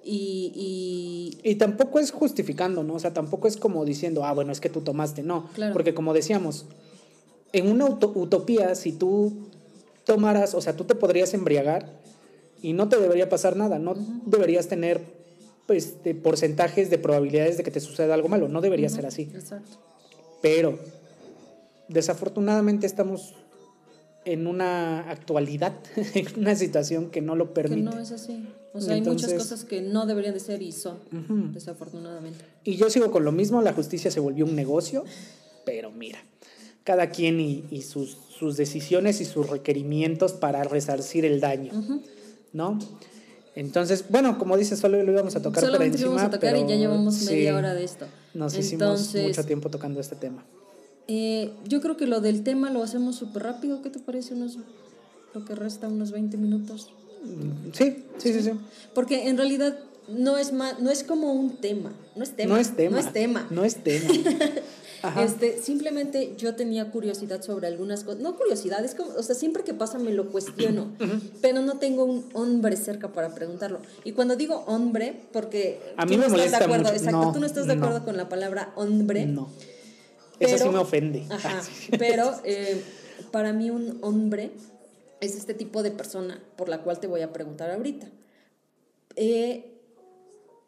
[0.07, 2.95] Y, y Y tampoco es justificando, ¿no?
[2.95, 5.49] O sea, tampoco es como diciendo, ah, bueno, es que tú tomaste, no.
[5.55, 5.73] Claro.
[5.73, 6.67] Porque como decíamos,
[7.53, 9.33] en una uto- utopía, si tú
[10.05, 11.99] tomaras, o sea, tú te podrías embriagar
[12.61, 13.95] y no te debería pasar nada, no
[14.27, 15.01] deberías tener
[15.67, 19.31] pues, de porcentajes de probabilidades de que te suceda algo malo, no debería ser así.
[19.35, 19.79] Exacto.
[20.43, 20.79] Pero
[21.89, 23.35] desafortunadamente estamos
[24.25, 25.75] en una actualidad,
[26.15, 27.83] en una situación que no lo Que permite.
[27.83, 28.47] no es así.
[28.75, 30.99] O sea, hay muchas cosas que no deberían de ser y son,
[31.55, 32.45] desafortunadamente.
[32.65, 35.05] Y yo sigo con lo mismo, la justicia se volvió un negocio,
[35.65, 36.19] pero mira,
[36.83, 41.73] cada quien y, y sus, sus decisiones y sus requerimientos para resarcir el daño.
[42.53, 42.79] ¿no?
[43.55, 46.11] Entonces, bueno, como dices, solo lo íbamos a tocar por encima.
[46.11, 48.07] lo vamos a tocar y ya llevamos sí, media hora de esto.
[48.35, 50.45] Nos hicimos mucho tiempo tocando este tema.
[51.07, 53.83] eh, yo creo que lo del tema lo hacemos súper rápido.
[53.83, 54.35] ¿Qué te parece?
[54.35, 54.59] Unos,
[55.33, 56.91] lo que resta, unos 20 minutos.
[57.73, 58.51] Sí, sí, sí, sí.
[58.95, 61.93] Porque en realidad no es, ma- no es como un tema.
[62.17, 62.55] No es tema.
[62.55, 62.91] No es tema.
[62.97, 63.47] No es tema.
[63.51, 64.11] No es tema.
[65.03, 65.23] Ajá.
[65.23, 68.21] Este, simplemente yo tenía curiosidad sobre algunas cosas.
[68.23, 70.93] No curiosidad, es como, o sea, siempre que pasa me lo cuestiono,
[71.43, 73.81] pero no tengo un hombre cerca para preguntarlo.
[74.05, 76.95] Y cuando digo hombre, porque A tú mí no me estás molesta de acuerdo, mucho.
[76.97, 77.85] exacto, No, tú no estás de no.
[77.85, 79.27] acuerdo con la palabra hombre.
[79.27, 79.51] No.
[80.41, 81.27] Eso sí Pero- me ofende.
[81.29, 81.61] Ajá,
[81.99, 82.83] pero eh,
[83.31, 84.53] para mí un hombre
[85.25, 88.09] es este tipo de persona por la cual te voy a preguntar ahorita.
[89.17, 89.71] Eh,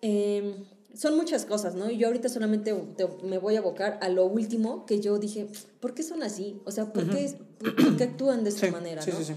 [0.02, 1.90] em, son muchas cosas, ¿no?
[1.90, 5.46] Y yo ahorita solamente te- me voy a abocar a lo último que yo dije,
[5.80, 6.60] ¿por qué son así?
[6.64, 9.18] O sea, ¿por, qué, por- por qué actúan de esta Sí, manera, sí, no?
[9.18, 9.32] sí, sí.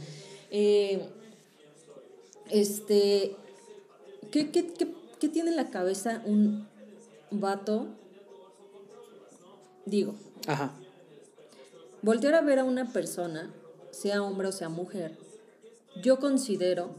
[0.51, 1.05] Eh,
[2.49, 3.36] este,
[4.32, 4.88] ¿qué, qué, qué,
[5.20, 6.67] qué tiene en la cabeza un
[7.32, 7.88] vato?
[9.86, 10.15] Digo,
[10.47, 10.72] Ajá.
[12.01, 13.53] Voltear a ver a una persona,
[14.01, 15.17] sea hombre o sea mujer,
[16.01, 16.89] yo considero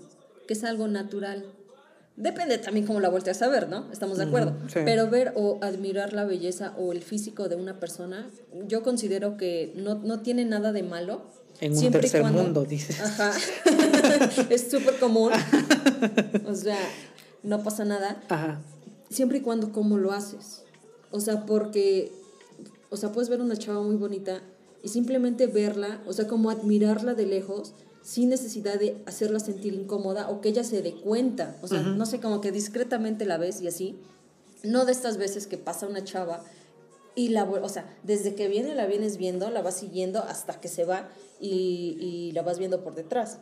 [0.47, 1.45] que es algo natural.
[2.17, 3.91] Depende también cómo la volteas a ver, ¿no?
[3.93, 4.55] Estamos de acuerdo.
[4.69, 4.81] sí.
[4.85, 8.29] Pero ver o admirar la belleza o el físico de una persona,
[8.67, 11.23] yo considero que no, no tiene nada de malo.
[11.61, 13.01] En un tercer cuando- mundo, dices.
[13.01, 13.33] Ajá.
[14.51, 15.33] es súper común.
[16.47, 16.79] O sea,
[17.43, 18.61] no pasa nada Ajá.
[19.09, 20.63] siempre y cuando cómo lo haces.
[21.11, 22.13] O sea, porque,
[22.91, 24.43] o sea, puedes ver una chava muy bonita
[24.83, 30.31] y simplemente verla, o sea, como admirarla de lejos, sin necesidad de hacerla sentir incómoda
[30.31, 31.57] o que ella se dé cuenta.
[31.63, 33.99] O sea, no sé, como que discretamente la ves y así.
[34.63, 36.43] No de estas veces que pasa una chava
[37.15, 40.69] y la, o sea, desde que viene la vienes viendo, la vas siguiendo hasta que
[40.69, 41.09] se va
[41.41, 43.39] y, y la vas viendo por detrás.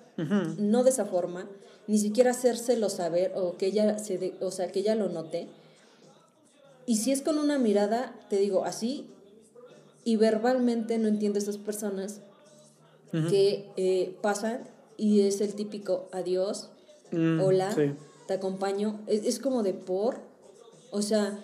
[0.59, 1.49] No de esa forma,
[1.86, 5.49] ni siquiera hacérselo saber o que ella se dé- o sea, que ella lo note.
[6.86, 9.07] Y si es con una mirada, te digo así,
[10.09, 12.20] y verbalmente no entiendo a estas personas
[13.28, 14.61] que eh, pasan
[14.96, 16.70] y es el típico adiós,
[17.11, 17.92] Mm, hola, sí.
[18.26, 19.00] te acompaño.
[19.06, 20.18] Es, es como de por,
[20.90, 21.38] o sea,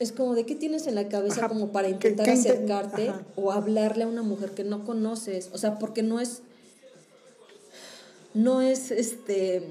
[0.00, 3.22] es como de qué tienes en la cabeza Ajá, como para ¿qué- intentar acercarte ajá.
[3.36, 5.50] o hablarle a una mujer que no conoces.
[5.52, 6.42] O sea, porque no es,
[8.34, 9.62] no es este,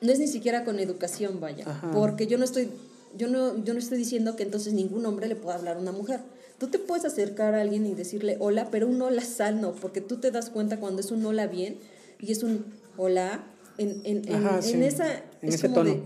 [0.00, 1.64] no es ni siquiera con educación, vaya.
[1.68, 1.90] Ajá.
[1.92, 2.70] Porque yo no estoy,
[3.16, 5.92] yo no, yo no estoy diciendo que entonces ningún hombre le pueda hablar a una
[5.92, 6.20] mujer.
[6.58, 10.16] Tú te puedes acercar a alguien y decirle hola, pero un hola sano, porque tú
[10.16, 11.76] te das cuenta cuando es un hola bien
[12.20, 12.64] y es un
[12.96, 13.44] hola
[13.78, 15.12] en, en, en, Ajá, en sí, esa...
[15.14, 16.02] en es ese como de, tono.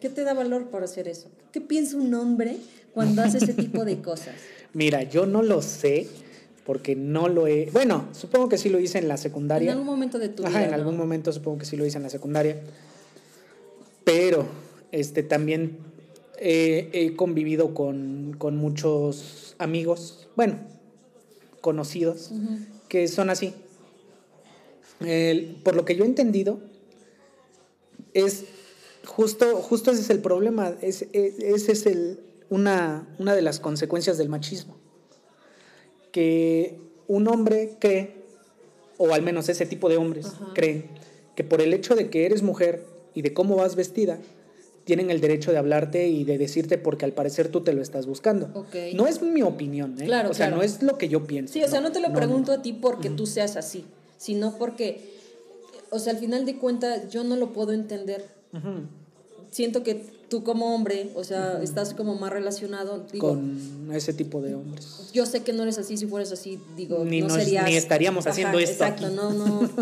[0.00, 1.28] ¿Qué te da valor para hacer eso?
[1.50, 2.58] ¿Qué piensa un hombre
[2.92, 4.34] cuando hace ese tipo de cosas?
[4.74, 6.06] Mira, yo no lo sé
[6.66, 7.70] porque no lo he...
[7.72, 9.72] Bueno, supongo que sí lo hice en la En secundaria.
[9.72, 10.64] algún momento de tu Ajá, vida.
[10.64, 10.76] en ¿no?
[10.76, 12.60] algún momento supongo que sí lo hice en la secundaria.
[14.04, 14.46] Pero
[14.92, 15.78] este también
[16.38, 20.58] eh, he convivido con, con muchos amigos, bueno,
[21.60, 22.30] conocidos,
[22.88, 23.54] que son así.
[25.00, 26.60] El- por lo que yo he entendido,
[28.14, 28.44] es
[29.04, 32.20] justo, justo ese es el problema, es, es- ese es el,
[32.50, 34.76] una, una de las consecuencias del machismo.
[36.12, 38.14] Que un hombre cree,
[38.96, 40.52] o al menos ese tipo de hombres Ajá.
[40.54, 40.86] creen,
[41.36, 42.84] que por el hecho de que eres mujer
[43.14, 44.18] y de cómo vas vestida,
[44.88, 48.06] tienen el derecho de hablarte y de decirte porque al parecer tú te lo estás
[48.06, 48.64] buscando.
[48.94, 50.06] No es mi opinión, ¿eh?
[50.06, 50.56] Claro, o sea, claro.
[50.56, 51.52] no es lo que yo pienso.
[51.52, 53.84] Sí, o sea, no te lo no, pregunto a ti porque tú seas así,
[54.16, 55.12] sino porque,
[55.90, 58.24] o sea, al final de cuentas yo no lo puedo entender.
[59.50, 64.40] Siento que tú como hombre, o sea, estás como más relacionado, digo, Con ese tipo
[64.40, 65.10] de hombres.
[65.12, 67.66] yo sé que no eres así, si fueres así, digo, Ni no nos- serías...
[67.66, 69.14] ni estaríamos haciendo esto Exacto, aquí.
[69.14, 69.70] no, no.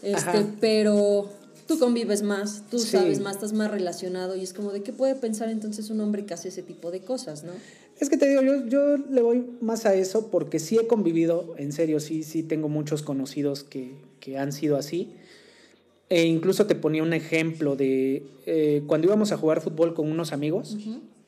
[0.00, 0.46] Este, Ajá.
[0.60, 1.28] pero
[1.68, 2.88] tú convives más, tú Sí.
[2.88, 6.24] sabes más, estás más relacionado y es como de qué puede pensar entonces un hombre
[6.26, 7.52] que hace ese tipo de cosas, ¿no?
[8.00, 11.54] Es que te digo, yo, yo le voy más a eso porque sí he convivido,
[11.58, 15.12] en serio, sí, sí tengo muchos conocidos que, que han sido así.
[16.08, 20.32] E incluso te ponía un ejemplo de eh, cuando íbamos a jugar fútbol con unos
[20.32, 20.76] amigos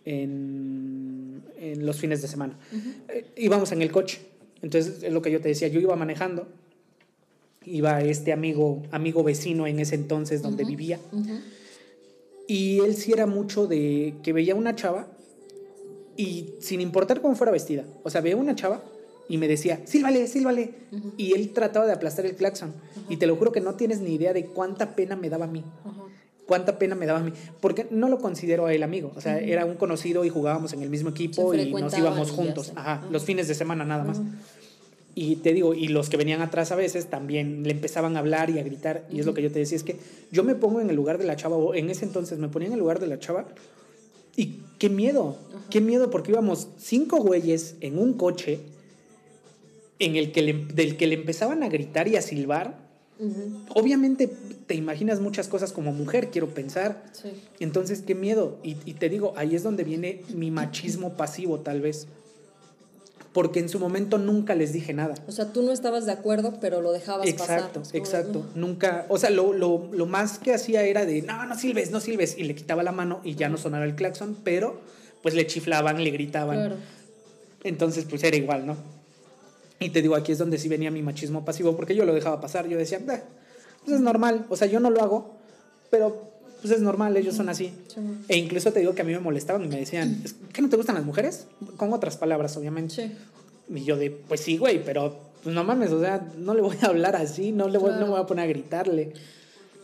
[0.07, 2.59] en, en los fines de semana.
[3.09, 4.21] Eh, íbamos en el coche
[4.63, 6.47] Entonces, es lo que yo te decía, yo iba manejando,
[7.65, 10.99] iba este amigo, amigo vecino en ese entonces donde vivía,
[12.47, 15.07] y él sí era mucho de que veía una chava
[16.17, 18.83] y sin importar cómo fuera vestida, o sea, veía una chava
[19.31, 20.75] y me decía, sílvale, sílvale.
[21.17, 22.75] Y él trataba de aplastar el claxon.
[23.09, 25.49] Y te lo juro que no tienes ni idea de cuánta pena me daba a
[25.49, 25.63] mí.
[26.47, 27.33] Cuánta pena me daba a mí.
[27.61, 29.13] Porque no lo considero a él amigo.
[29.15, 32.73] O sea, era un conocido y jugábamos en el mismo equipo y nos íbamos juntos.
[32.75, 34.21] Ajá, los fines de semana nada más.
[35.15, 38.51] Y te digo, y los que venían atrás a veces también le empezaban a hablar
[38.51, 39.07] y a gritar.
[39.11, 39.97] Y es lo que yo te decía, es que
[40.31, 42.69] yo me pongo en el lugar de la chava, o en ese entonces me ponía
[42.69, 43.47] en el lugar de la chava.
[44.37, 45.37] Y qué miedo,
[45.69, 48.61] qué miedo, porque íbamos cinco güeyes en un coche
[49.99, 52.79] en el que del que le empezaban a gritar y a silbar,
[53.75, 54.31] obviamente
[54.67, 57.05] te imaginas muchas cosas como mujer, quiero pensar.
[57.59, 58.59] Entonces, qué miedo.
[58.63, 62.07] Y, te digo, ahí es donde viene mi machismo pasivo, tal vez.
[63.33, 65.15] Porque en su momento nunca les dije nada.
[65.29, 67.97] O sea, tú no estabas de acuerdo, pero lo dejabas exacto, pasar.
[67.97, 68.47] Exacto, exacto.
[68.57, 72.01] Nunca, o sea, lo, lo, lo, más que hacía era de, no, no silbes, no
[72.01, 72.37] silbes.
[72.37, 74.81] Y le quitaba la mano y ya no sonaba el claxon, pero
[75.23, 76.75] pues le chiflaban, le gritaban.
[77.63, 78.77] Entonces, pues era igual, ¿no?
[79.79, 82.41] Y te digo, aquí es donde sí venía mi machismo pasivo, porque yo lo dejaba
[82.41, 82.69] pasar.
[82.69, 83.23] Yo decía, pues
[83.87, 84.47] es normal.
[84.49, 85.37] O sea, yo no lo hago,
[85.89, 87.73] pero pues es normal, ellos son así.
[88.29, 90.77] E incluso te digo que a mí me molestaban y me decían, ¿qué no te
[90.77, 91.47] gustan las mujeres?
[91.77, 93.13] Con otras palabras, obviamente.
[93.69, 96.77] Y yo de, pues sí, güey, pero pues no mames, o sea, no le voy
[96.83, 99.13] a hablar así, no, le voy, no me voy a poner a gritarle.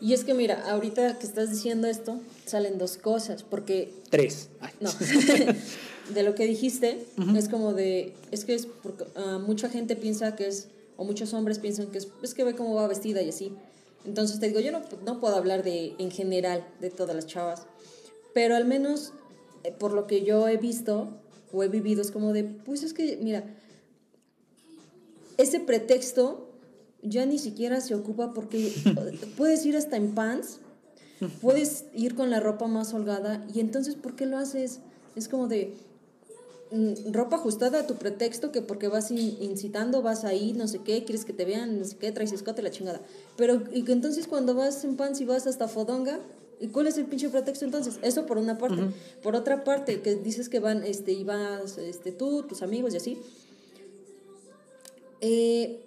[0.01, 3.93] Y es que mira, ahorita que estás diciendo esto, salen dos cosas, porque...
[4.11, 4.51] Tres.
[4.81, 4.91] No.
[6.15, 7.05] de lo que dijiste,
[7.37, 11.33] es como de, es que es porque, ah, mucha gente piensa que es, o muchos
[11.35, 13.53] hombres piensan que es, es que ve cómo va vestida y así.
[14.05, 17.67] Entonces te digo, yo no, no puedo hablar de, en general de todas las chavas,
[18.35, 19.13] pero al menos
[19.65, 21.09] eh, por lo que yo he visto
[21.53, 23.45] o he vivido es como de, pues es que, mira,
[25.39, 26.49] ese pretexto
[27.03, 28.73] ya ni siquiera se ocupa porque
[29.37, 30.59] puedes ir hasta en pants,
[31.41, 34.81] puedes ir con la ropa más holgada y entonces ¿por qué lo haces?
[35.15, 35.75] Es como de,
[37.13, 41.25] ropa ajustada a tu pretexto que porque vas incitando, vas ahí, no sé qué, quieres
[41.25, 43.01] que te vean, no sé qué, traes escote, la chingada.
[43.37, 46.19] Pero, y que entonces cuando vas en pants y vas hasta fodonga,
[46.61, 47.99] ¿y cuál es el pinche pretexto entonces?
[48.03, 48.83] Eso por una parte.
[49.23, 52.97] Por otra parte, que dices que van, este, y vas, este, tú, tus amigos y
[52.97, 53.19] así.
[55.21, 55.83] Eh,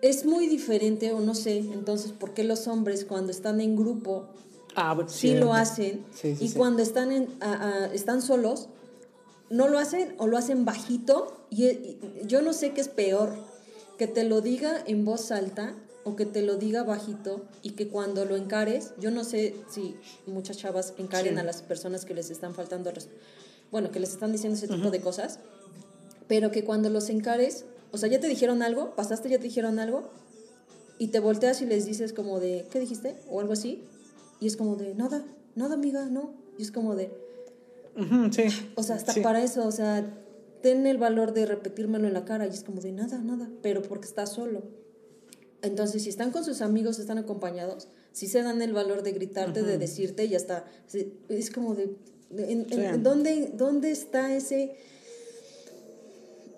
[0.00, 4.28] es muy diferente, o no sé, entonces, ¿por qué los hombres cuando están en grupo
[4.74, 6.04] Ah, sí lo hacen.
[6.22, 7.28] y cuando están, en,
[7.92, 8.68] están solos,
[9.50, 11.46] no lo hacen o lo hacen bajito.
[11.50, 13.34] Y, yo no sé qué es peor,
[13.98, 17.88] que te lo diga en voz alta o que te lo diga bajito y que
[17.88, 19.94] cuando lo encares, yo no sé si
[20.26, 22.90] muchas chavas encaren a las personas que les están faltando,
[23.70, 25.38] bueno, que les están diciendo ese tipo de cosas,
[26.26, 29.78] pero que cuando los encares, o sea, ya te dijeron algo, pasaste, ya te dijeron
[29.78, 30.10] algo,
[30.98, 33.16] y te volteas y les dices como de, ¿qué dijiste?
[33.30, 33.84] O algo así,
[34.42, 35.24] y es como de, nada,
[35.54, 36.34] nada, amiga, no.
[36.58, 37.12] Y es como de...
[38.32, 38.44] sí.
[38.74, 40.18] O sea, hasta para eso, o sea,
[40.62, 42.46] ten el valor de repetírmelo en la cara.
[42.46, 44.64] Y es como de, nada, nada, pero porque está solo.
[45.62, 49.62] Entonces, si están con sus amigos, están acompañados, si se dan el valor de gritarte,
[49.62, 50.64] de decirte, y hasta...
[51.28, 51.96] Es como de...
[52.36, 54.76] en, ¿dónde, ¿Dónde está ese...?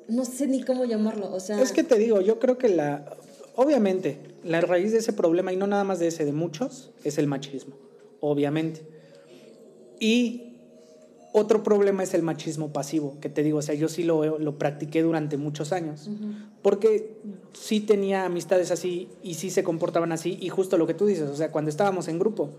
[0.09, 1.61] No sé ni cómo llamarlo, o sea...
[1.61, 3.18] Es que te digo, yo creo que la
[3.57, 7.18] obviamente, la raíz de ese problema, y no nada más de ese, de muchos, es
[7.18, 7.74] el machismo,
[8.20, 8.86] obviamente.
[9.99, 10.59] Y
[11.32, 14.59] otro problema es el machismo pasivo, que te digo, o sea, yo sí lo, lo
[14.59, 16.09] practiqué durante muchos años,
[16.62, 17.16] porque
[17.53, 21.28] sí tenía amistades así y sí se comportaban así, y justo lo que tú dices,
[21.28, 22.51] o sea, cuando estábamos en grupo,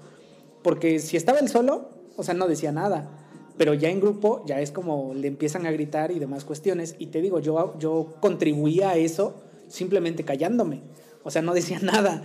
[0.62, 3.10] porque si estaba él solo, o sea, no decía nada,
[3.58, 7.08] pero ya en grupo ya es como le empiezan a gritar y demás cuestiones, y
[7.08, 9.36] te digo, yo, yo contribuía a eso
[9.68, 10.82] simplemente callándome.
[11.26, 12.24] O sea, no decía nada.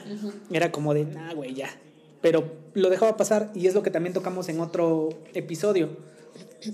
[0.52, 1.70] Era como de, nah, güey, ya.
[2.20, 5.88] Pero lo dejaba pasar y es lo que también tocamos en otro episodio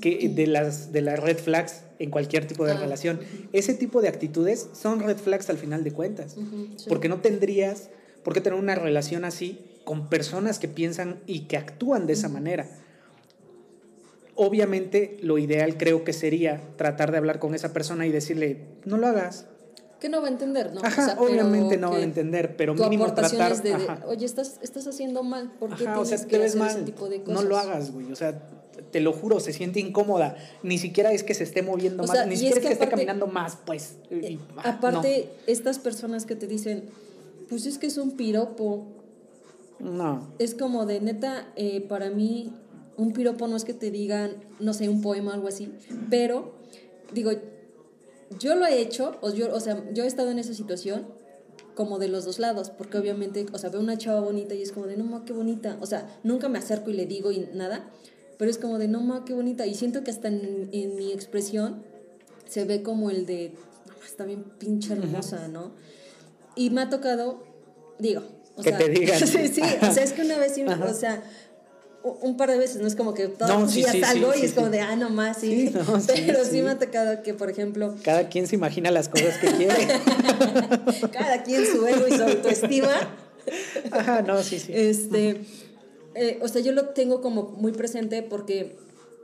[0.01, 2.79] que de las de las red flags en cualquier tipo de ah.
[2.79, 3.21] relación.
[3.53, 6.37] Ese tipo de actitudes son red flags al final de cuentas.
[6.89, 7.89] Porque no tendrías
[8.25, 12.29] por qué tener una relación así con personas que piensan y que actúan de esa
[12.29, 12.69] manera.
[14.35, 18.99] Obviamente lo ideal creo que sería tratar de hablar con esa persona y decirle, no
[18.99, 19.47] lo hagas,
[20.01, 20.81] que no va a entender, ¿no?
[20.83, 23.63] Ajá, obviamente no va a entender, pero mínimo tratar...
[23.63, 23.75] De,
[24.07, 27.23] oye, estás, estás haciendo mal, ¿por qué tienes o sea, que hacer ese tipo de
[27.23, 27.43] cosas?
[27.43, 28.47] No lo hagas, güey, o sea,
[28.91, 30.37] te lo juro, se siente incómoda.
[30.63, 33.59] Ni siquiera es que se esté moviendo más, ni siquiera es que, esté caminando más,
[33.65, 33.97] pues.
[34.11, 36.85] Eh, aparte, estas personas que te dicen,
[37.49, 38.87] pues es que es un piropo.
[39.79, 40.33] No.
[40.39, 42.53] Es como de neta, eh, para mí,
[42.97, 45.73] un piropo no es que te digan, no sé, un poema o algo así,
[46.11, 46.55] pero,
[47.13, 47.33] digo,
[48.39, 51.07] yo lo he hecho, o, yo, o sea, yo he estado en esa situación
[51.75, 54.73] como de los dos lados, porque obviamente, o sea, veo una chava bonita y es
[54.73, 55.77] como de, no, ma, qué bonita.
[55.81, 57.91] O sea, nunca me acerco y le digo y nada,
[58.39, 59.67] pero es como de, no, ma, qué bonita.
[59.67, 61.85] Y siento que hasta en, en mi expresión
[62.49, 63.53] se ve como el de,
[64.05, 65.73] está bien pinche hermosa, ¿no?
[66.55, 67.45] Y me ha tocado,
[67.99, 68.23] digo,
[68.57, 69.19] o Que sea, te digan.
[69.27, 71.23] sí, sí, o sea, es que una vez, o sea,
[72.15, 74.33] un par de veces, no es como que todos No, los sí, días sí, salgo
[74.33, 75.71] sí, y es como de, ah, no más, sí.
[75.73, 76.63] No, pero sí, sí.
[76.63, 79.89] me ha tocado que, por ejemplo, Cada quien se imagina las cosas que quiere.
[81.13, 82.93] cada quien su ego y su autoestima.
[83.91, 84.73] Ajá, no, sí, sí.
[84.75, 85.43] Este,
[86.15, 88.77] eh, o sea, yo lo tengo como muy presente porque,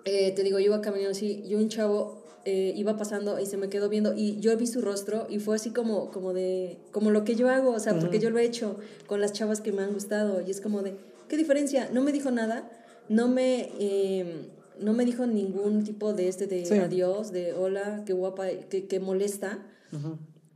[0.05, 3.57] eh, te digo, yo iba caminando así, y un chavo eh, iba pasando y se
[3.57, 7.13] me quedó viendo y yo vi su rostro y fue así como, como de, como
[7.13, 8.77] lo que yo hago, o sea, porque yo lo he hecho
[9.07, 10.97] con las chavas que me han gustado y es como de,
[11.33, 11.89] ¿qué diferencia?
[11.91, 12.71] No me dijo nada,
[13.09, 13.71] no me...
[13.81, 16.75] eh, no me dijo ningún tipo de este de Sí.
[16.75, 19.65] adiós, de hola, qué guapa, que, que molesta.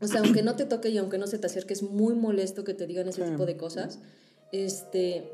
[0.01, 2.63] O sea, aunque no te toque y aunque no se te acerque, es muy molesto
[2.63, 3.31] que te digan ese Sí.
[3.31, 4.01] tipo de cosas.
[4.53, 5.31] Este,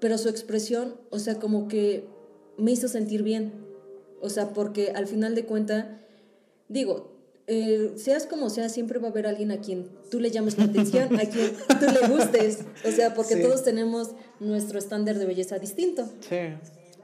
[0.00, 2.04] pero su expresión, o sea, como que
[2.58, 3.52] me hizo sentir bien.
[4.20, 6.00] O sea, porque al final de cuenta,
[6.68, 7.13] digo,
[7.46, 10.64] eh, seas como seas, siempre va a haber alguien a quien tú le llames la
[10.64, 12.60] atención, a quien tú le gustes.
[12.86, 13.42] O sea, porque Sí.
[13.42, 16.08] todos tenemos nuestro estándar de belleza distinto.
[16.28, 16.36] Sí.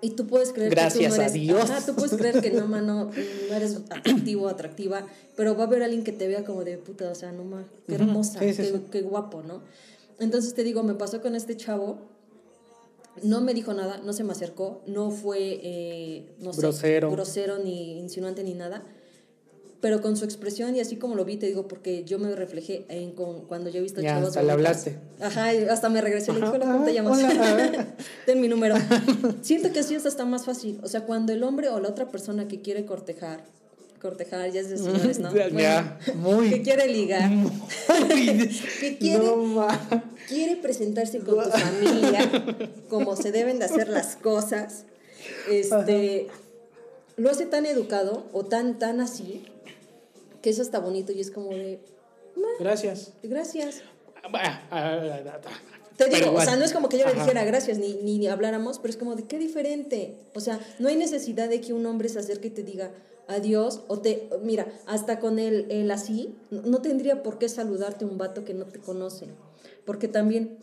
[0.03, 1.61] Y tú puedes creer que tú no a eres, Dios.
[1.71, 3.11] Ajá, tú puedes creer que no, mano,
[3.51, 6.79] no eres atractivo o atractiva, pero va a haber alguien que te vea como de
[6.79, 8.85] puta, o sea, no ma, qué hermosa, Sí, sí, qué, sí.
[8.91, 9.61] qué guapo, ¿no?
[10.19, 11.99] Entonces te digo, me pasó con este chavo,
[13.23, 17.11] no me dijo nada, no se me acercó, no fue, eh, no sé, Grosero.
[17.11, 18.83] grosero ni insinuante ni nada,
[19.81, 22.85] pero con su expresión y así como lo vi, te digo, porque yo me reflejé
[22.89, 24.87] en con, cuando yo he visto Ya, chavos hasta le bonitas.
[24.87, 24.99] hablaste.
[25.25, 27.19] Ajá, hasta me regresé, le dije, hola, ¿cómo te llamas?
[27.19, 27.95] hola.
[28.27, 28.75] Ten mi número.
[29.43, 30.79] Siento que así es hasta más fácil.
[30.83, 33.43] O sea, cuando el hombre o la otra persona que quiere cortejar,
[34.03, 35.35] cortejar, ya es de señores, ¿no?
[35.35, 36.51] Ya, Bueno, muy.
[36.51, 37.31] que quiere ligar,
[38.81, 39.67] que quiere, No,
[40.29, 44.85] quiere presentarse con tu familia, como se deben de hacer las cosas,
[45.51, 46.29] este,
[47.17, 49.45] lo hace tan educado o tan, tan así,
[50.43, 51.81] que eso está bonito y es como de,
[52.59, 53.13] Gracias.
[53.23, 53.83] gracias.
[55.97, 58.19] Te digo, Pero o sea, no es como que yo le dijera gracias ni, ni,
[58.19, 60.17] ni habláramos, pero es como de qué diferente.
[60.35, 62.91] O sea, no hay necesidad de que un hombre se acerque y te diga
[63.29, 64.31] adiós o te.
[64.43, 68.65] Mira, hasta con el, el así, no tendría por qué saludarte un vato que no
[68.65, 69.27] te conoce.
[69.85, 70.59] Porque también,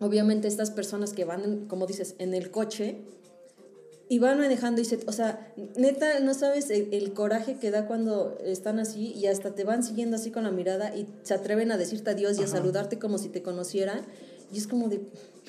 [0.00, 3.02] obviamente, estas personas que van, como dices, en el coche
[4.08, 5.00] y van manejando y se.
[5.06, 9.54] O sea, neta, no sabes el, el coraje que da cuando están así y hasta
[9.54, 12.46] te van siguiendo así con la mirada y se atreven a decirte adiós y a
[12.46, 14.02] saludarte como si te conocieran.
[14.52, 15.00] Y es como de.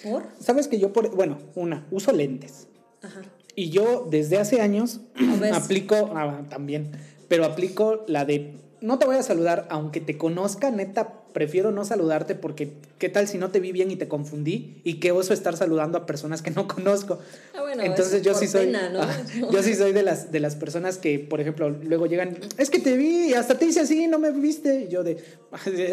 [0.04, 0.24] ¿Por?
[0.40, 2.68] Sabes que yo, por, bueno, una, uso lentes.
[3.02, 3.22] Ajá.
[3.56, 5.02] Y yo desde hace años
[5.54, 6.92] aplico, ah, también,
[7.28, 11.86] pero aplico la de, no te voy a saludar, aunque te conozca, neta, prefiero no
[11.86, 15.34] saludarte porque qué tal si no te vi bien y te confundí y qué oso
[15.34, 17.20] estar saludando a personas que no conozco.
[17.56, 19.02] Ah, bueno, Entonces es yo sí soy, pena, ¿no?
[19.02, 19.18] ah,
[19.52, 22.80] yo sí soy de las, de las personas que, por ejemplo, luego llegan, es que
[22.80, 24.86] te vi hasta te hice así, no me viste.
[24.86, 25.22] Y yo de,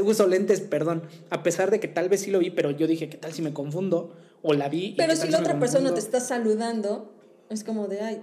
[0.04, 3.08] uso lentes, perdón, a pesar de que tal vez sí lo vi, pero yo dije,
[3.08, 4.14] ¿qué tal si me confundo?
[4.42, 4.94] O la vi.
[4.96, 7.12] Pero si la otra persona te está saludando,
[7.50, 8.22] es como de, ay,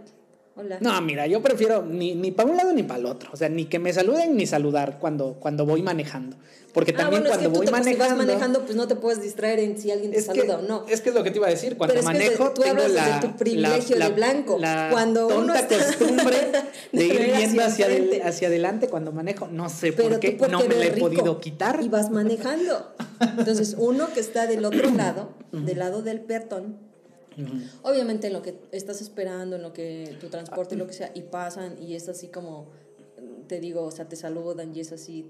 [0.56, 0.78] hola.
[0.82, 3.30] No, mira, yo prefiero ni, ni para un lado ni para el otro.
[3.34, 6.36] O sea, ni que me saluden ni saludar cuando, cuando voy manejando.
[6.74, 8.16] Porque ah, también bueno, es que cuando voy te, pues, si manejando.
[8.18, 10.62] vas manejando, pues no te puedes distraer en si alguien te es que, saluda o
[10.64, 10.86] no.
[10.90, 11.78] es que es lo que te iba a decir.
[11.78, 14.58] Cuando Pero es que manejo, tú tengo la, desde tu privilegio la- de blanco.
[14.60, 16.36] La Cuando uno tonta está- costumbre
[16.92, 19.48] de de ir viendo hacia hacia, del- hacia adelante cuando manejo.
[19.52, 21.80] No sé Pero por qué no me la he podido quitar.
[21.84, 22.96] Y vas manejando.
[23.38, 26.78] Entonces, uno que está del otro lado, del lado del peatón,
[27.84, 31.22] Obviamente en lo que estás esperando, en lo que tu transporte, lo que sea, y
[31.22, 32.68] pasan, y es así como,
[33.48, 35.26] te digo, o sea, te saludan y es así,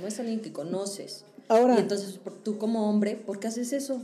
[0.00, 1.24] no es alguien que conoces.
[1.48, 4.00] Ahora- Y entonces tú como hombre, ¿por qué haces eso?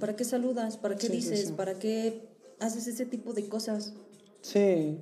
[0.00, 0.76] ¿Para qué saludas?
[0.78, 1.46] ¿Para qué Sí, sí, dices?
[1.48, 1.52] sí.
[1.52, 2.22] ¿Para qué
[2.58, 3.92] haces ese tipo de cosas?
[4.42, 4.96] Sí,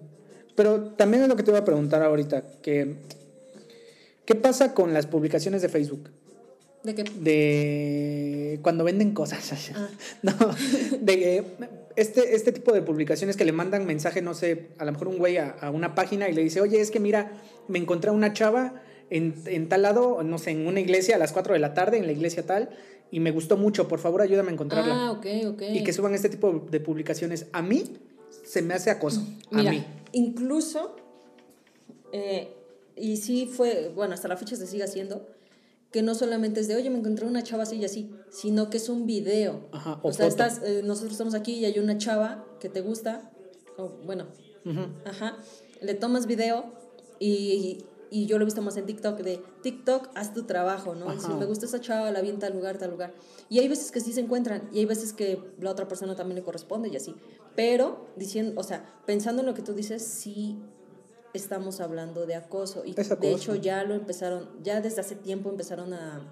[0.57, 2.97] pero también es lo que te iba a preguntar ahorita, que
[4.25, 6.11] ¿qué pasa con las publicaciones de Facebook?
[6.83, 7.05] ¿De qué?
[7.05, 9.71] De cuando venden cosas.
[9.75, 9.89] Ah.
[10.23, 10.33] No,
[11.01, 11.45] de
[11.97, 15.19] este, este tipo de publicaciones que le mandan mensaje, no sé, a lo mejor un
[15.19, 17.33] güey a, a una página y le dice, oye, es que mira,
[17.67, 21.19] me encontré a una chava en, en tal lado, no sé, en una iglesia a
[21.19, 22.71] las 4 de la tarde, en la iglesia tal,
[23.11, 25.07] y me gustó mucho, por favor ayúdame a encontrarla.
[25.07, 25.63] Ah, ok, ok.
[25.73, 27.47] Y que suban este tipo de publicaciones.
[27.53, 27.85] A mí
[28.45, 29.27] se me hace acoso.
[29.51, 29.85] Mira, a mí.
[30.13, 30.97] incluso,
[32.13, 32.55] eh,
[32.97, 35.27] y sí fue, bueno, hasta la fecha se sigue haciendo,
[35.93, 38.77] que no solamente es de, oye, me encontré una chava así y así, sino que
[38.77, 39.69] es un video.
[39.73, 42.81] Ajá, o o sea, estás, eh, nosotros estamos aquí y hay una chava que te
[42.81, 43.31] gusta,
[43.77, 44.27] o, bueno,
[45.07, 45.39] ajá,
[45.81, 46.73] le tomas video
[47.19, 51.19] y y yo lo he visto más en TikTok, de TikTok, haz tu trabajo, ¿no?
[51.21, 53.15] Si me gusta esa chava, la vi en tal lugar, tal lugar.
[53.49, 56.37] Y hay veces que sí se encuentran, y hay veces que la otra persona también
[56.37, 57.15] le corresponde y así.
[57.55, 60.59] Pero, diciendo, o sea, pensando en lo que tú dices, sí
[61.35, 62.85] estamos hablando de acoso.
[62.85, 66.23] Y de hecho ya lo empezaron, ya desde hace tiempo empezaron a,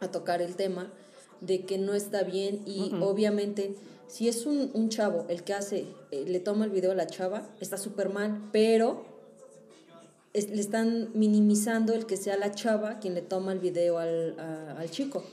[0.00, 0.92] a tocar el tema
[1.40, 3.74] de que no está bien y obviamente
[4.06, 7.06] si es un, un chavo el que hace, eh, le toma el video a la
[7.06, 9.04] chava, está súper mal, pero
[10.34, 14.38] es- le están minimizando el que sea la chava quien le toma el video al,
[14.38, 15.24] a- al chico.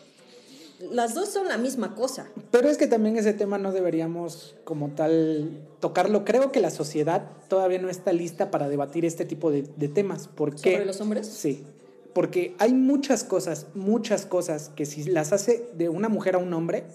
[0.79, 2.27] Las dos son la misma cosa.
[2.51, 6.23] Pero es que también ese tema no deberíamos como tal tocarlo.
[6.23, 10.27] Creo que la sociedad todavía no está lista para debatir este tipo de, de temas.
[10.27, 10.73] ¿Por qué?
[10.73, 11.27] ¿Sobre los hombres?
[11.27, 11.65] Sí,
[12.13, 16.53] porque hay muchas cosas, muchas cosas que si las hace de una mujer a un
[16.53, 16.85] hombre,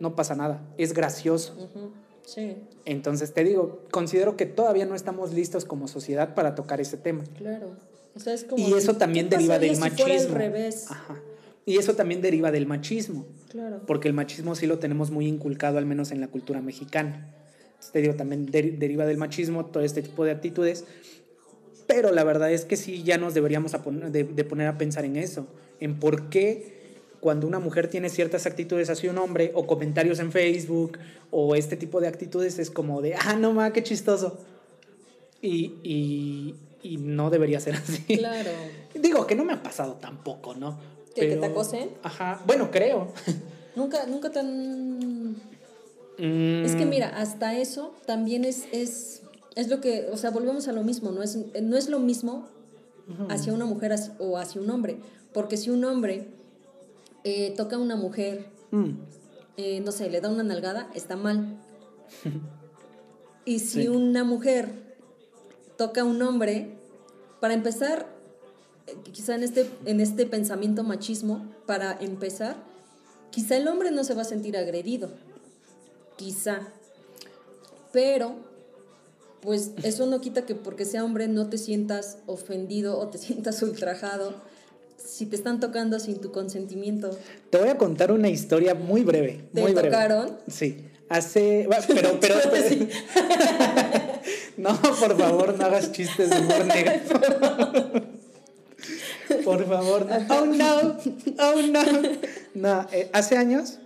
[0.00, 0.62] no pasa nada.
[0.76, 1.54] Es gracioso.
[2.24, 6.96] Sí, Entonces te digo, considero que todavía no estamos listos como sociedad para tocar ese
[6.96, 7.24] tema.
[7.36, 7.70] claro.
[8.14, 10.90] O sea, es como Y eso también ¿qué deriva del si fuera revés.
[10.90, 11.20] Ajá.
[11.66, 13.26] Y eso también deriva del machismo.
[13.50, 13.80] Claro.
[13.86, 17.34] porque el machismo sí lo tenemos muy inculcado, al menos en la cultura mexicana.
[17.64, 20.84] Entonces, te digo, también deri- deriva del machismo todo este tipo de actitudes,
[21.86, 25.06] pero la verdad es que sí ya nos deberíamos pon- de, de poner a pensar
[25.06, 25.46] en eso,
[25.80, 26.76] en por qué
[27.20, 30.98] cuando una mujer tiene ciertas actitudes hacia un hombre, o comentarios en Facebook,
[31.30, 34.38] o este tipo de actitudes, es como de, ah, no ma, qué chistoso.
[35.40, 38.02] Y, y, y no debería ser así.
[38.18, 38.50] Claro.
[38.94, 40.78] Digo que no me ha pasado tampoco, ¿no?
[41.20, 41.90] ¿Que- que te acosen?
[42.02, 43.12] Ajá, bueno, creo.
[43.76, 45.30] Nunca, nunca tan...
[46.18, 49.22] Mm, Es que mira, hasta eso también es, es,
[49.54, 52.48] es lo que, o sea, volvemos a lo mismo, no es, no es lo mismo
[53.30, 54.98] hacia una mujer o hacia un hombre,
[55.32, 56.28] porque si un hombre
[57.24, 58.90] eh, toca a una mujer, mm,
[59.56, 61.56] eh, no sé, le da una nalgada, está mal.
[63.44, 63.88] Y si Sí.
[63.88, 64.96] una mujer
[65.78, 66.76] toca a un hombre,
[67.40, 68.06] para empezar,
[69.12, 72.56] quizá en este, en este pensamiento machismo, para empezar,
[73.30, 75.10] quizá el hombre no se va a sentir agredido,
[76.16, 76.68] quizá,
[77.92, 78.36] pero
[79.40, 83.62] pues eso no quita que porque sea hombre no te sientas ofendido o te sientas
[83.62, 84.34] ultrajado
[84.96, 87.10] si te están tocando sin tu consentimiento.
[87.50, 89.48] Te voy a contar una historia muy breve.
[89.54, 89.88] ¿Te muy breve.
[89.88, 90.36] tocaron?
[90.48, 90.84] Sí.
[91.08, 91.66] Hace.
[91.88, 92.34] Pero, pero.
[92.68, 92.88] Sí.
[94.58, 98.17] no, por favor, no hagas chistes de humor negro.
[99.44, 100.06] Por favor.
[100.06, 100.34] no.
[100.34, 100.96] Oh no.
[101.38, 101.82] Oh no.
[102.54, 103.78] No, eh, hace años,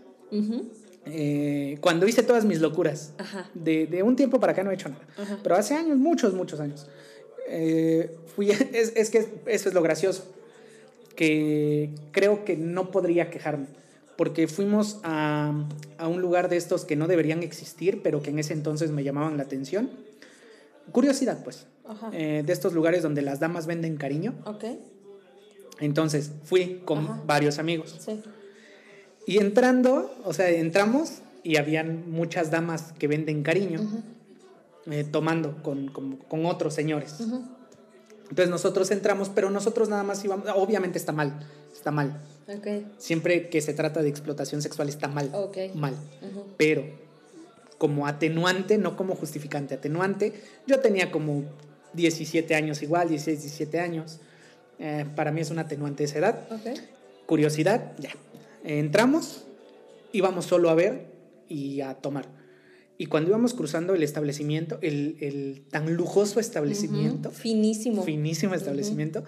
[1.07, 3.51] eh, cuando hice todas mis locuras, Ajá.
[3.55, 5.03] de, de un tiempo para acá no he hecho nada.
[5.19, 5.39] Ajá.
[5.43, 6.87] Pero hace años, muchos, muchos años.
[7.49, 10.25] eh, fui, es, es que eso es lo gracioso.
[11.17, 13.67] Que creo que no podría quejarme.
[14.17, 15.53] Porque fuimos a,
[15.99, 19.03] a un lugar de estos que no deberían existir, pero que en ese entonces me
[19.05, 19.91] llamaban la atención.
[20.93, 21.67] Curiosidad, pues.
[21.85, 22.11] Ajá.
[22.13, 24.35] eh, de estos lugares donde las damas venden cariño.
[24.47, 24.65] Ok,
[25.87, 27.23] Entonces fui con Ajá.
[27.27, 27.97] varios amigos.
[27.99, 28.23] sí.
[29.27, 34.03] Y entrando, o sea, entramos y habían muchas damas que venden cariño, Ujú,
[34.93, 37.17] eh, tomando con, con- con otros señores.
[37.21, 37.43] ujú.
[38.31, 42.21] Entonces nosotros entramos, pero nosotros nada más íbamos, obviamente está mal, está mal.
[42.49, 42.67] Ok,
[42.99, 45.57] Siempre que se trata de explotación sexual está mal, ok.
[45.75, 45.95] mal.
[46.23, 46.45] Ujú.
[46.57, 46.85] Pero
[47.79, 50.33] como atenuante, no como justificante, atenuante,
[50.67, 51.45] yo tenía como
[51.93, 54.19] 17 años igual, 16, 17 años.
[54.85, 56.41] Eh, para mí es un atenuante de esa edad.
[56.51, 56.77] Ok.
[57.27, 58.11] curiosidad, ya.
[58.65, 59.45] Entramos,
[60.13, 61.07] íbamos solo a ver
[61.49, 62.27] y a tomar.
[62.99, 68.03] Y cuando íbamos cruzando el establecimiento, el, el tan lujoso establecimiento, Ujú, Finísimo.
[68.03, 69.23] finísimo establecimiento,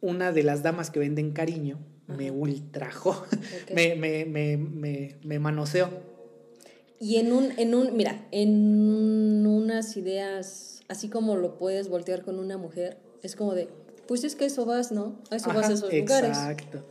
[0.00, 3.70] una de las damas que venden cariño me ultrajó, Ok.
[3.74, 5.88] me, me, me, me, me manoseó.
[7.00, 12.38] Y en un, en un, mira, en unas ideas, así como lo puedes voltear con
[12.38, 13.68] una mujer, es como de,
[14.06, 15.16] pues es que eso vas, ¿no?
[15.30, 16.36] A eso vas a esos lugares.
[16.36, 16.82] Exacto.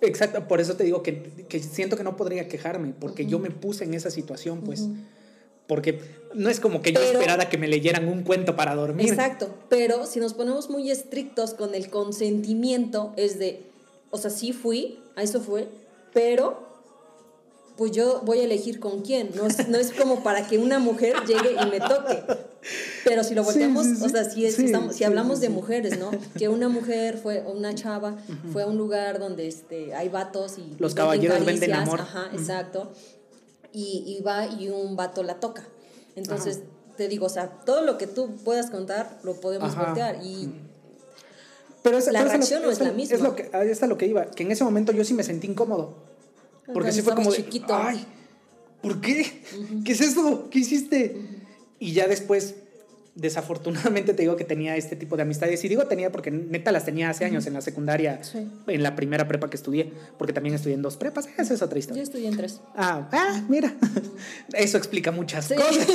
[0.00, 3.50] Exacto, por eso te digo que, que siento que no podría quejarme, porque yo me
[3.50, 4.86] puse en esa situación, pues.
[5.66, 6.00] Porque
[6.34, 9.08] no es como que yo esperara que me leyeran un cuento para dormir.
[9.08, 13.62] Exacto, pero si nos ponemos muy estrictos con el consentimiento, es de,
[14.10, 15.68] o sea, sí fui, a eso fue,
[16.14, 16.67] pero
[17.78, 20.78] pues yo voy a elegir con quién, no es, no es como para que una
[20.80, 22.22] mujer llegue y me toque.
[23.04, 24.04] Pero si lo volteamos, sí, sí.
[24.04, 26.10] o sea, si, es- estamos- si hablamos de mujeres, ¿no?
[26.36, 28.16] Que una mujer fue, una chava,
[28.52, 30.74] fue a un lugar donde este, hay vatos y...
[30.78, 32.00] Los caballeros venden amor.
[32.00, 32.36] Ajá, Ujú.
[32.38, 32.92] exacto.
[33.72, 35.64] Y, y va y un vato la toca.
[36.16, 36.60] Entonces,
[36.96, 39.84] te digo, o sea, todo lo que tú puedas contar lo podemos Ajá.
[39.84, 40.18] voltear.
[40.22, 40.50] Y
[41.84, 43.14] Pero es- La pero reacción no es la misma.
[43.16, 45.22] Es lo que, ahí está lo que iba, que en ese momento yo sí me
[45.22, 46.07] sentí incómodo.
[46.72, 47.74] Porque sí fue como de, chiquito.
[47.74, 48.04] ay,
[48.82, 49.42] ¿por qué?
[49.84, 50.48] ¿Qué es eso?
[50.50, 51.16] ¿Qué hiciste?
[51.78, 52.54] Y ya después
[53.14, 55.62] desafortunadamente te digo que tenía este tipo de amistades.
[55.64, 58.46] Y digo tenía porque neta las tenía hace años en la secundaria, Sí.
[58.68, 61.28] en la primera prepa que estudié, porque también estudié en dos prepas.
[61.36, 62.02] Esa es otra Yo historia.
[62.04, 62.60] estudié en tres.
[62.76, 63.74] Ah, ah, mira.
[64.52, 65.54] Eso explica muchas Sí.
[65.56, 65.88] cosas.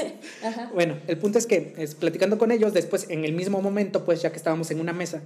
[0.44, 0.70] Ajá.
[0.72, 4.22] Bueno, el punto es que es, platicando con ellos, después en el mismo momento, pues
[4.22, 5.20] ya que estábamos en una mesa,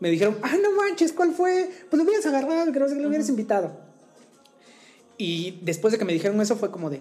[0.00, 1.70] me dijeron, ah, no manches, ¿cuál fue?
[1.90, 3.87] Pues lo hubieras agarrado, que no sé que lo hubieras invitado.
[5.18, 7.00] Y después de que me dijeron eso fue como de,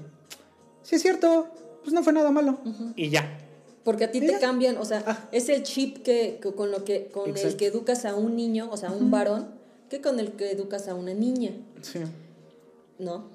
[0.82, 1.48] sí es cierto,
[1.84, 2.60] pues no fue nada malo.
[2.96, 3.40] Y ya.
[3.84, 5.30] Porque a ti te cambian, o sea, Ah.
[5.32, 8.68] es el chip que, que con lo que con el que educas a un niño,
[8.72, 9.48] o sea, a un varón,
[9.90, 11.52] que con el que educas a una niña,
[11.82, 12.00] Sí.
[13.00, 13.30] ¿no?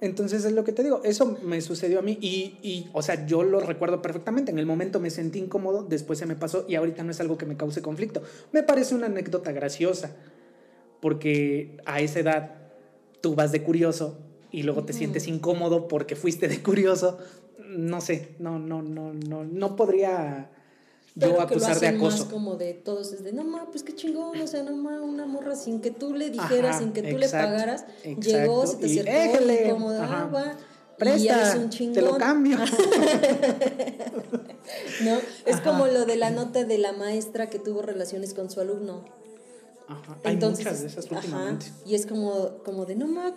[0.00, 3.26] Entonces es lo que te digo, eso me sucedió a mí y, y, o sea,
[3.26, 4.52] yo lo recuerdo perfectamente.
[4.52, 7.36] En el momento me sentí incómodo, después se me pasó y ahorita no es algo
[7.36, 8.22] que me cause conflicto.
[8.52, 10.12] Me parece una anécdota graciosa,
[11.00, 12.54] porque a esa edad
[13.20, 14.18] tú vas de curioso
[14.50, 17.18] y luego te sientes incómodo porque fuiste de curioso.
[17.68, 20.50] No sé, no, no, no, no, no podría
[21.14, 22.30] yo Pero que lo acusar de hacen más acoso.
[22.30, 25.26] como de todos, es de, no ma, pues qué chingón, o sea, no ma, una
[25.26, 28.66] morra sin que tú le dijeras, Ajá, sin que tú exacto, le pagaras, exacto, llegó,
[28.68, 30.56] se te y acercó como va,
[30.96, 31.94] Presta, un chingón.
[31.94, 32.58] te lo cambio.
[35.04, 35.18] ¿No?
[35.46, 35.62] Es Ajá.
[35.64, 39.04] como lo de la nota de la maestra que tuvo relaciones con su alumno.
[39.88, 41.66] Ajá, Hay muchas de esas ajá, últimamente.
[41.86, 43.32] y es como, como de, no ma,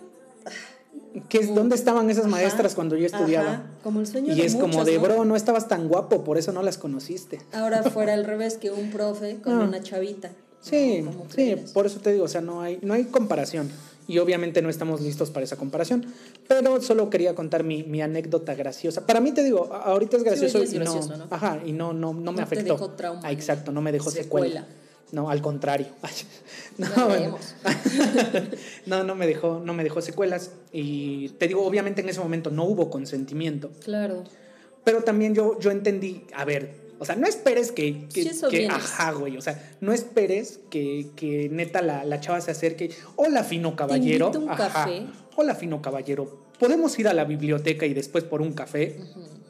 [1.28, 3.50] ¿Qué es, ¿Dónde estaban esas Ajá, maestras cuando yo estudiaba?
[3.52, 5.02] ajá, como el sueño Y de es como de, ¿no?
[5.02, 7.40] bro, no estabas tan guapo, por eso no las conociste.
[7.52, 9.64] Ahora fuera al revés que un profe con Ah.
[9.64, 10.30] una chavita.
[10.60, 11.10] Sí, ¿no?
[11.10, 13.70] ¿Cómo sí, por eso te digo, o sea, no hay, no hay comparación.
[14.06, 16.04] Y obviamente no estamos listos para esa comparación.
[16.48, 19.06] Pero solo quería contar mi, mi anécdota graciosa.
[19.06, 21.00] Para mí te digo, ahorita es gracioso, es y no.
[21.30, 22.74] Ajá, y no, no, no me te afectó.
[22.74, 24.60] dejó trauma, Ah, exacto, no me dejó secuela.
[24.62, 24.81] secuela.
[25.12, 25.86] No, al contrario.
[26.78, 27.38] no, bueno.
[28.86, 30.52] no, no me dejó, no me dejó secuelas.
[30.72, 33.70] Y te digo, obviamente en ese momento no hubo consentimiento.
[33.84, 34.24] Claro.
[34.84, 38.66] Pero también yo, yo entendí, a ver, o sea, no esperes que, que, Sí, que-
[38.68, 43.44] ajá, güey, o sea, no esperes que, que neta la, la chava se acerque, hola
[43.44, 45.06] fino caballero, un ajá, café.
[45.36, 48.98] hola fino caballero, ¿podemos ir a la biblioteca y después por un café?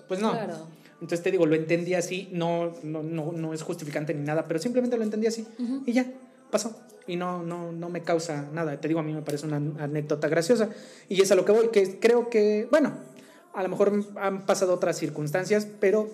[0.09, 0.33] Pues no.
[0.33, 0.67] Claro.
[1.03, 4.59] Entonces te digo, lo entendí así, no, no, no, no es justificante ni nada, pero
[4.61, 5.45] simplemente lo entendí así
[5.85, 6.07] y ya,
[6.51, 6.81] pasó.
[7.09, 8.81] Y no, no, no me causa nada.
[8.81, 10.71] Te digo, a mí me parece una anécdota graciosa.
[11.09, 12.93] Y es a lo que voy, que creo que, bueno,
[13.53, 16.09] a lo mejor han pasado otras circunstancias, pero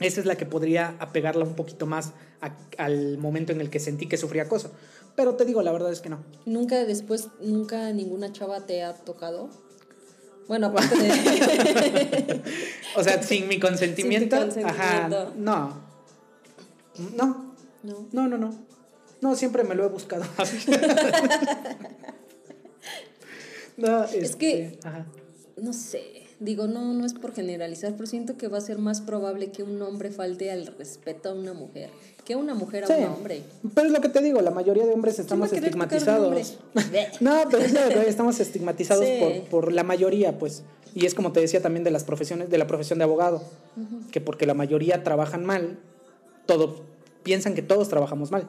[0.00, 3.80] esa es la que podría apegarla un poquito más a- al momento en el que
[3.80, 4.70] sentí que sufría acoso.
[5.16, 6.18] Pero te digo, la verdad es que no.
[6.44, 9.48] Nunca después, nunca ninguna chava te ha tocado.
[10.48, 12.42] Bueno, aparte de.
[12.96, 14.82] O sea, sin mi consentimiento, consentimiento.
[14.82, 15.84] ajá, no.
[17.14, 18.06] No, no.
[18.12, 18.54] no, no, no.
[19.20, 20.24] No, siempre me lo he buscado.
[23.76, 25.06] no, Es que- este, ajá.
[25.56, 26.22] No sé.
[26.38, 29.62] Digo, no, no es por generalizar, pero siento que va a ser más probable que
[29.62, 31.88] un hombre falte al respeto a una mujer
[32.26, 33.42] que una mujer a Sí, un hombre.
[33.74, 36.00] Pero es lo que te digo, la mayoría de hombres estamos ¿Quién va a querer
[36.04, 37.20] tocar a un estigmatizados.
[37.20, 39.18] no, pero es estamos estigmatizados Sí.
[39.20, 40.64] por, por la mayoría, pues.
[40.94, 43.42] Y es como te decía también de las profesiones, de la profesión de abogado,
[44.10, 45.78] que porque la mayoría trabajan mal,
[46.46, 46.84] todo,
[47.22, 48.48] piensan que todos trabajamos mal.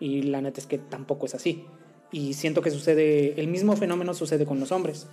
[0.00, 1.64] Y la neta es que tampoco es así.
[2.10, 5.06] Y siento que sucede, el mismo fenómeno sucede con los hombres.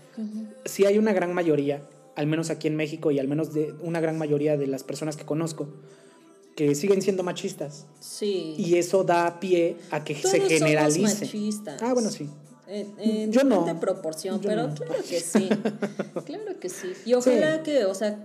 [0.66, 1.82] Si hay una gran mayoría,
[2.16, 5.18] al menos aquí en México y al menos de una gran mayoría de las personas
[5.18, 5.68] que conozco,
[6.70, 7.86] que siguen siendo machistas.
[8.00, 8.56] Sí.
[8.58, 11.02] Y eso da pie a que Todos se somos generalice.
[11.26, 11.82] machistas.
[11.82, 12.30] Ah, bueno, sí.
[12.68, 13.80] En, en Yo no.
[13.80, 14.74] proporción, Yo pero no.
[14.76, 15.50] claro que sí.
[16.26, 16.94] claro que sí.
[17.06, 17.64] Y ojalá Sí.
[17.64, 18.24] que, o sea,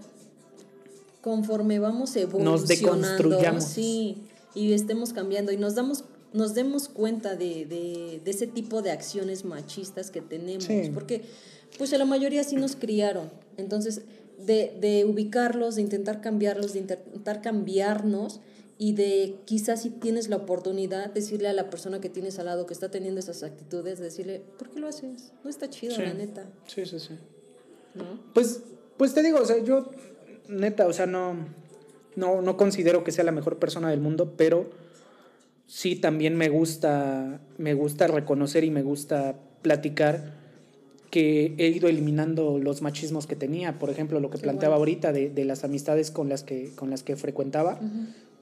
[1.22, 3.64] conforme vamos Nos evolucionando, deconstruyamos.
[3.64, 4.18] sí,
[4.54, 8.90] y estemos cambiando y nos damos nos demos cuenta de, de, de ese tipo de
[8.90, 10.90] acciones machistas que tenemos, Sí.
[10.92, 11.22] porque
[11.78, 14.02] pues a la mayoría sí nos criaron, entonces
[14.38, 18.40] de, de ubicarlos, de intentar cambiarlos, de intentar cambiarnos
[18.78, 22.66] y de quizás si tienes la oportunidad decirle a la persona que tienes al lado
[22.66, 25.32] que está teniendo esas actitudes, decirle, ¿por qué lo haces?
[25.44, 26.02] No está chido, Sí.
[26.02, 27.14] la neta, Sí, sí, sí.
[27.94, 28.04] ¿no?
[28.34, 28.60] Pues,
[28.98, 29.90] pues te digo, o sea, yo,
[30.48, 31.34] neta, o sea, no,
[32.16, 34.68] no, no considero que sea la mejor persona del mundo, pero
[35.66, 40.34] sí también me gusta, me gusta reconocer y me gusta platicar
[41.16, 43.78] que he ido eliminando los machismos que tenía.
[43.78, 44.80] Por ejemplo, lo que Qué planteaba bueno.
[44.90, 47.80] ahorita de, de las amistades con las que, con las que frecuentaba.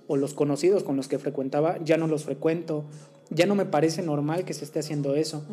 [0.08, 2.84] o los conocidos con los que frecuentaba, ya no los frecuento,
[3.30, 5.44] ya no me parece normal que se esté haciendo eso.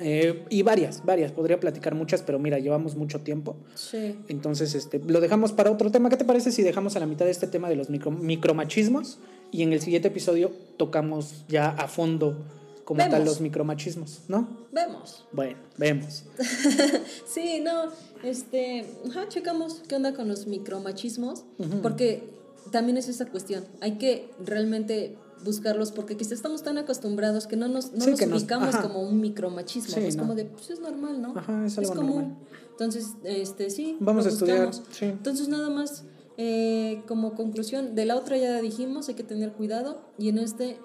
[0.00, 3.56] Eh, y varias, varias, podría platicar muchas, pero mira, llevamos mucho tiempo.
[3.74, 4.14] Sí.
[4.28, 6.10] Entonces, este, lo dejamos para otro tema.
[6.10, 9.18] ¿Qué te parece si dejamos a la mitad de este tema de los micro, micromachismos
[9.50, 12.36] y en el siguiente episodio tocamos ya a fondo
[12.84, 13.26] como tal Vemos.
[13.26, 14.48] los micromachismos, ¿no?
[14.72, 15.26] Vemos.
[15.32, 16.24] Bueno, vemos.
[17.26, 17.84] Sí, no,
[18.22, 21.44] este, ajá, checamos qué onda con los micromachismos,
[21.82, 22.28] porque
[22.70, 27.68] también es esa cuestión, hay que realmente buscarlos porque quizá estamos tan acostumbrados que no
[27.68, 30.22] nos, no Sí, nos ubicamos como un micromachismo, Sí, es no.
[30.22, 31.34] como de, pues es normal, ¿no?
[31.36, 32.14] Ajá, es algo común.
[32.14, 32.36] normal.
[32.70, 35.04] Entonces, este, sí, Vamos a estudiar, sí.
[35.06, 36.04] Entonces, nada más,
[36.38, 40.78] eh, como conclusión, de la otra ya dijimos, hay que tener cuidado, y en este,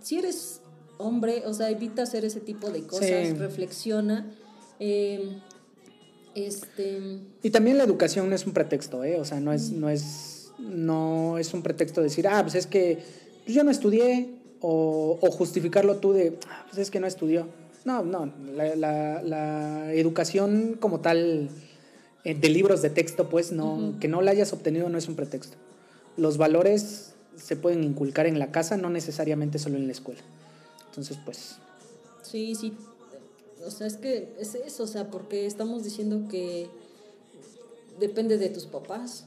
[0.00, 0.60] si eres
[0.98, 3.32] hombre, o sea, evita hacer ese tipo de cosas, Sí.
[3.34, 4.30] reflexiona,
[4.80, 5.38] eh,
[6.34, 7.18] este...
[7.42, 9.18] Y también la educación no es un pretexto, ¿eh?
[9.20, 12.98] O sea, no es, no es, no es un pretexto decir, ah, pues es que
[13.44, 14.30] pues yo no estudié,
[14.60, 17.46] o, o justificarlo tú de, ah, pues es que no estudió.
[17.84, 21.50] No, no, la, la- la educación como tal
[22.24, 25.16] eh, de libros de texto, pues, no, que no la hayas obtenido no es un
[25.16, 25.58] pretexto.
[26.16, 30.20] Los valores se pueden inculcar en la casa, no necesariamente solo en la escuela.
[30.94, 31.56] Entonces, pues,
[32.22, 32.72] Sí, sí.
[33.66, 36.68] O sea, es que es eso, o sea, porque estamos diciendo que
[37.98, 39.24] depende de tus papás,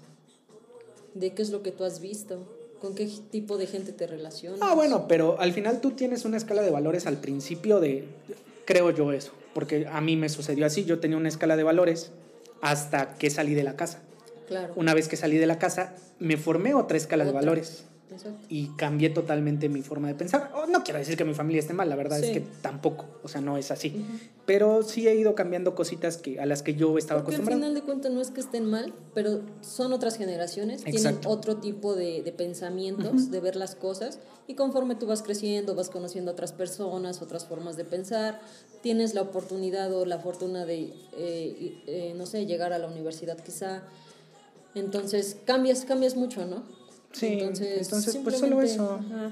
[1.14, 2.40] de qué es lo que tú has visto,
[2.80, 4.60] con qué tipo de gente te relacionas.
[4.62, 8.06] Ah, bueno, pero al final tú tienes una escala de valores al principio de,
[8.66, 12.12] creo yo eso, porque a mí me sucedió así, yo tenía una escala de valores
[12.62, 14.02] hasta que salí de la casa.
[14.48, 14.74] Claro.
[14.78, 17.42] Una vez que salí de la casa, me formé otra escala de Otra.
[17.42, 17.84] valores
[18.18, 18.46] Exacto.
[18.50, 20.52] y cambié totalmente mi forma de pensar.
[20.56, 22.34] Oh, no quiero decir que mi familia esté mal, la verdad es Sí.
[22.34, 24.06] que tampoco, o sea, no es así.
[24.46, 27.60] Pero sí he ido cambiando cositas que, a las que yo estaba Porque al acostumbrado.
[27.62, 31.30] final de cuentas no es que estén mal, pero son otras generaciones, tienen Exacto.
[31.30, 35.90] otro tipo de, de pensamientos, de ver las cosas, y conforme tú vas creciendo, vas
[35.90, 38.40] conociendo otras personas, otras formas de pensar,
[38.82, 43.38] tienes la oportunidad o la fortuna de, eh, eh, no sé, llegar a la universidad
[43.40, 43.84] quizá,
[44.76, 46.64] entonces cambias, cambias mucho, ¿no?
[47.18, 49.00] Sí, entonces, pues solo eso.
[49.06, 49.32] ajá.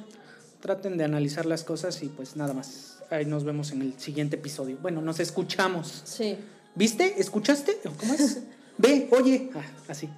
[0.60, 2.98] Traten de analizar las cosas y pues nada más.
[3.12, 4.78] Ahí nos vemos en el siguiente episodio.
[4.82, 6.02] Bueno, nos escuchamos.
[6.06, 6.38] Sí,
[6.76, 7.20] ¿Viste?
[7.20, 7.78] ¿Escuchaste?
[8.00, 8.42] ¿Cómo es?
[8.78, 9.50] Ve, oye.
[9.56, 10.10] Ah, así.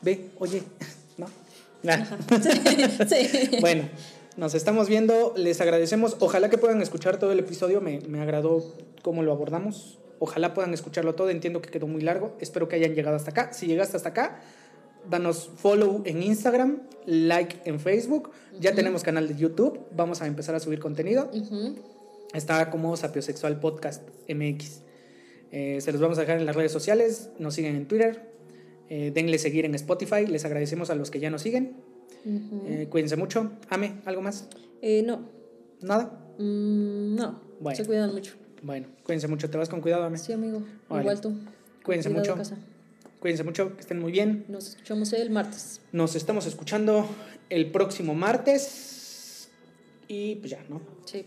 [0.00, 0.62] Ve, oye.
[1.18, 1.26] ¿No?
[1.86, 2.06] Ah.
[3.08, 3.56] sí.
[3.60, 3.84] Bueno,
[4.36, 5.34] nos estamos viendo.
[5.36, 6.16] Les agradecemos.
[6.20, 7.80] Ojalá que puedan escuchar todo el episodio.
[7.80, 8.64] Me, me agradó
[9.02, 9.98] cómo lo abordamos.
[10.18, 11.28] Ojalá puedan escucharlo todo.
[11.28, 12.36] Entiendo que quedó muy largo.
[12.40, 13.52] Espero que hayan llegado hasta acá.
[13.52, 14.40] Si llegaste hasta acá,
[15.08, 18.30] danos follow en Instagram, like en Facebook.
[18.58, 19.80] Ya tenemos canal de YouTube.
[19.96, 21.30] Vamos a empezar a subir contenido.
[22.34, 24.82] Está como Sapiosexual Podcast MX.
[25.52, 27.30] Eh, se los vamos a dejar en las redes sociales.
[27.38, 28.30] Nos siguen en Twitter.
[28.88, 30.26] Eh, denle seguir en Spotify.
[30.26, 31.76] Les agradecemos a los que ya nos siguen.
[32.66, 33.52] Eh, cuídense mucho.
[33.68, 34.48] Ame, ¿algo más?
[35.04, 35.22] No,
[35.80, 36.20] ¿Nada?
[36.38, 37.76] Mm, no, Bueno.
[37.76, 38.34] se cuidan mucho.
[38.62, 39.48] Bueno, cuídense mucho.
[39.48, 40.18] Te vas con cuidado, Ame.
[40.18, 40.62] Sí, amigo.
[40.90, 41.32] Igual tú.
[41.82, 42.36] Cuídense Cuidado, mucho.
[42.36, 42.58] casa.
[43.20, 43.74] Cuídense mucho.
[43.76, 44.46] Que estén muy bien.
[44.48, 45.82] Nos escuchamos el martes.
[45.92, 47.06] Nos estamos escuchando
[47.50, 49.50] el próximo martes.
[50.08, 50.80] Y pues ya, ¿no?
[51.04, 51.26] Sí.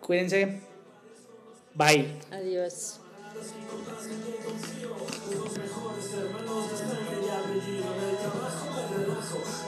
[0.00, 0.60] Cuídense.
[1.74, 2.06] Bye.
[2.30, 3.00] Adiós.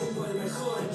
[0.00, 0.93] Tengo el mejor y.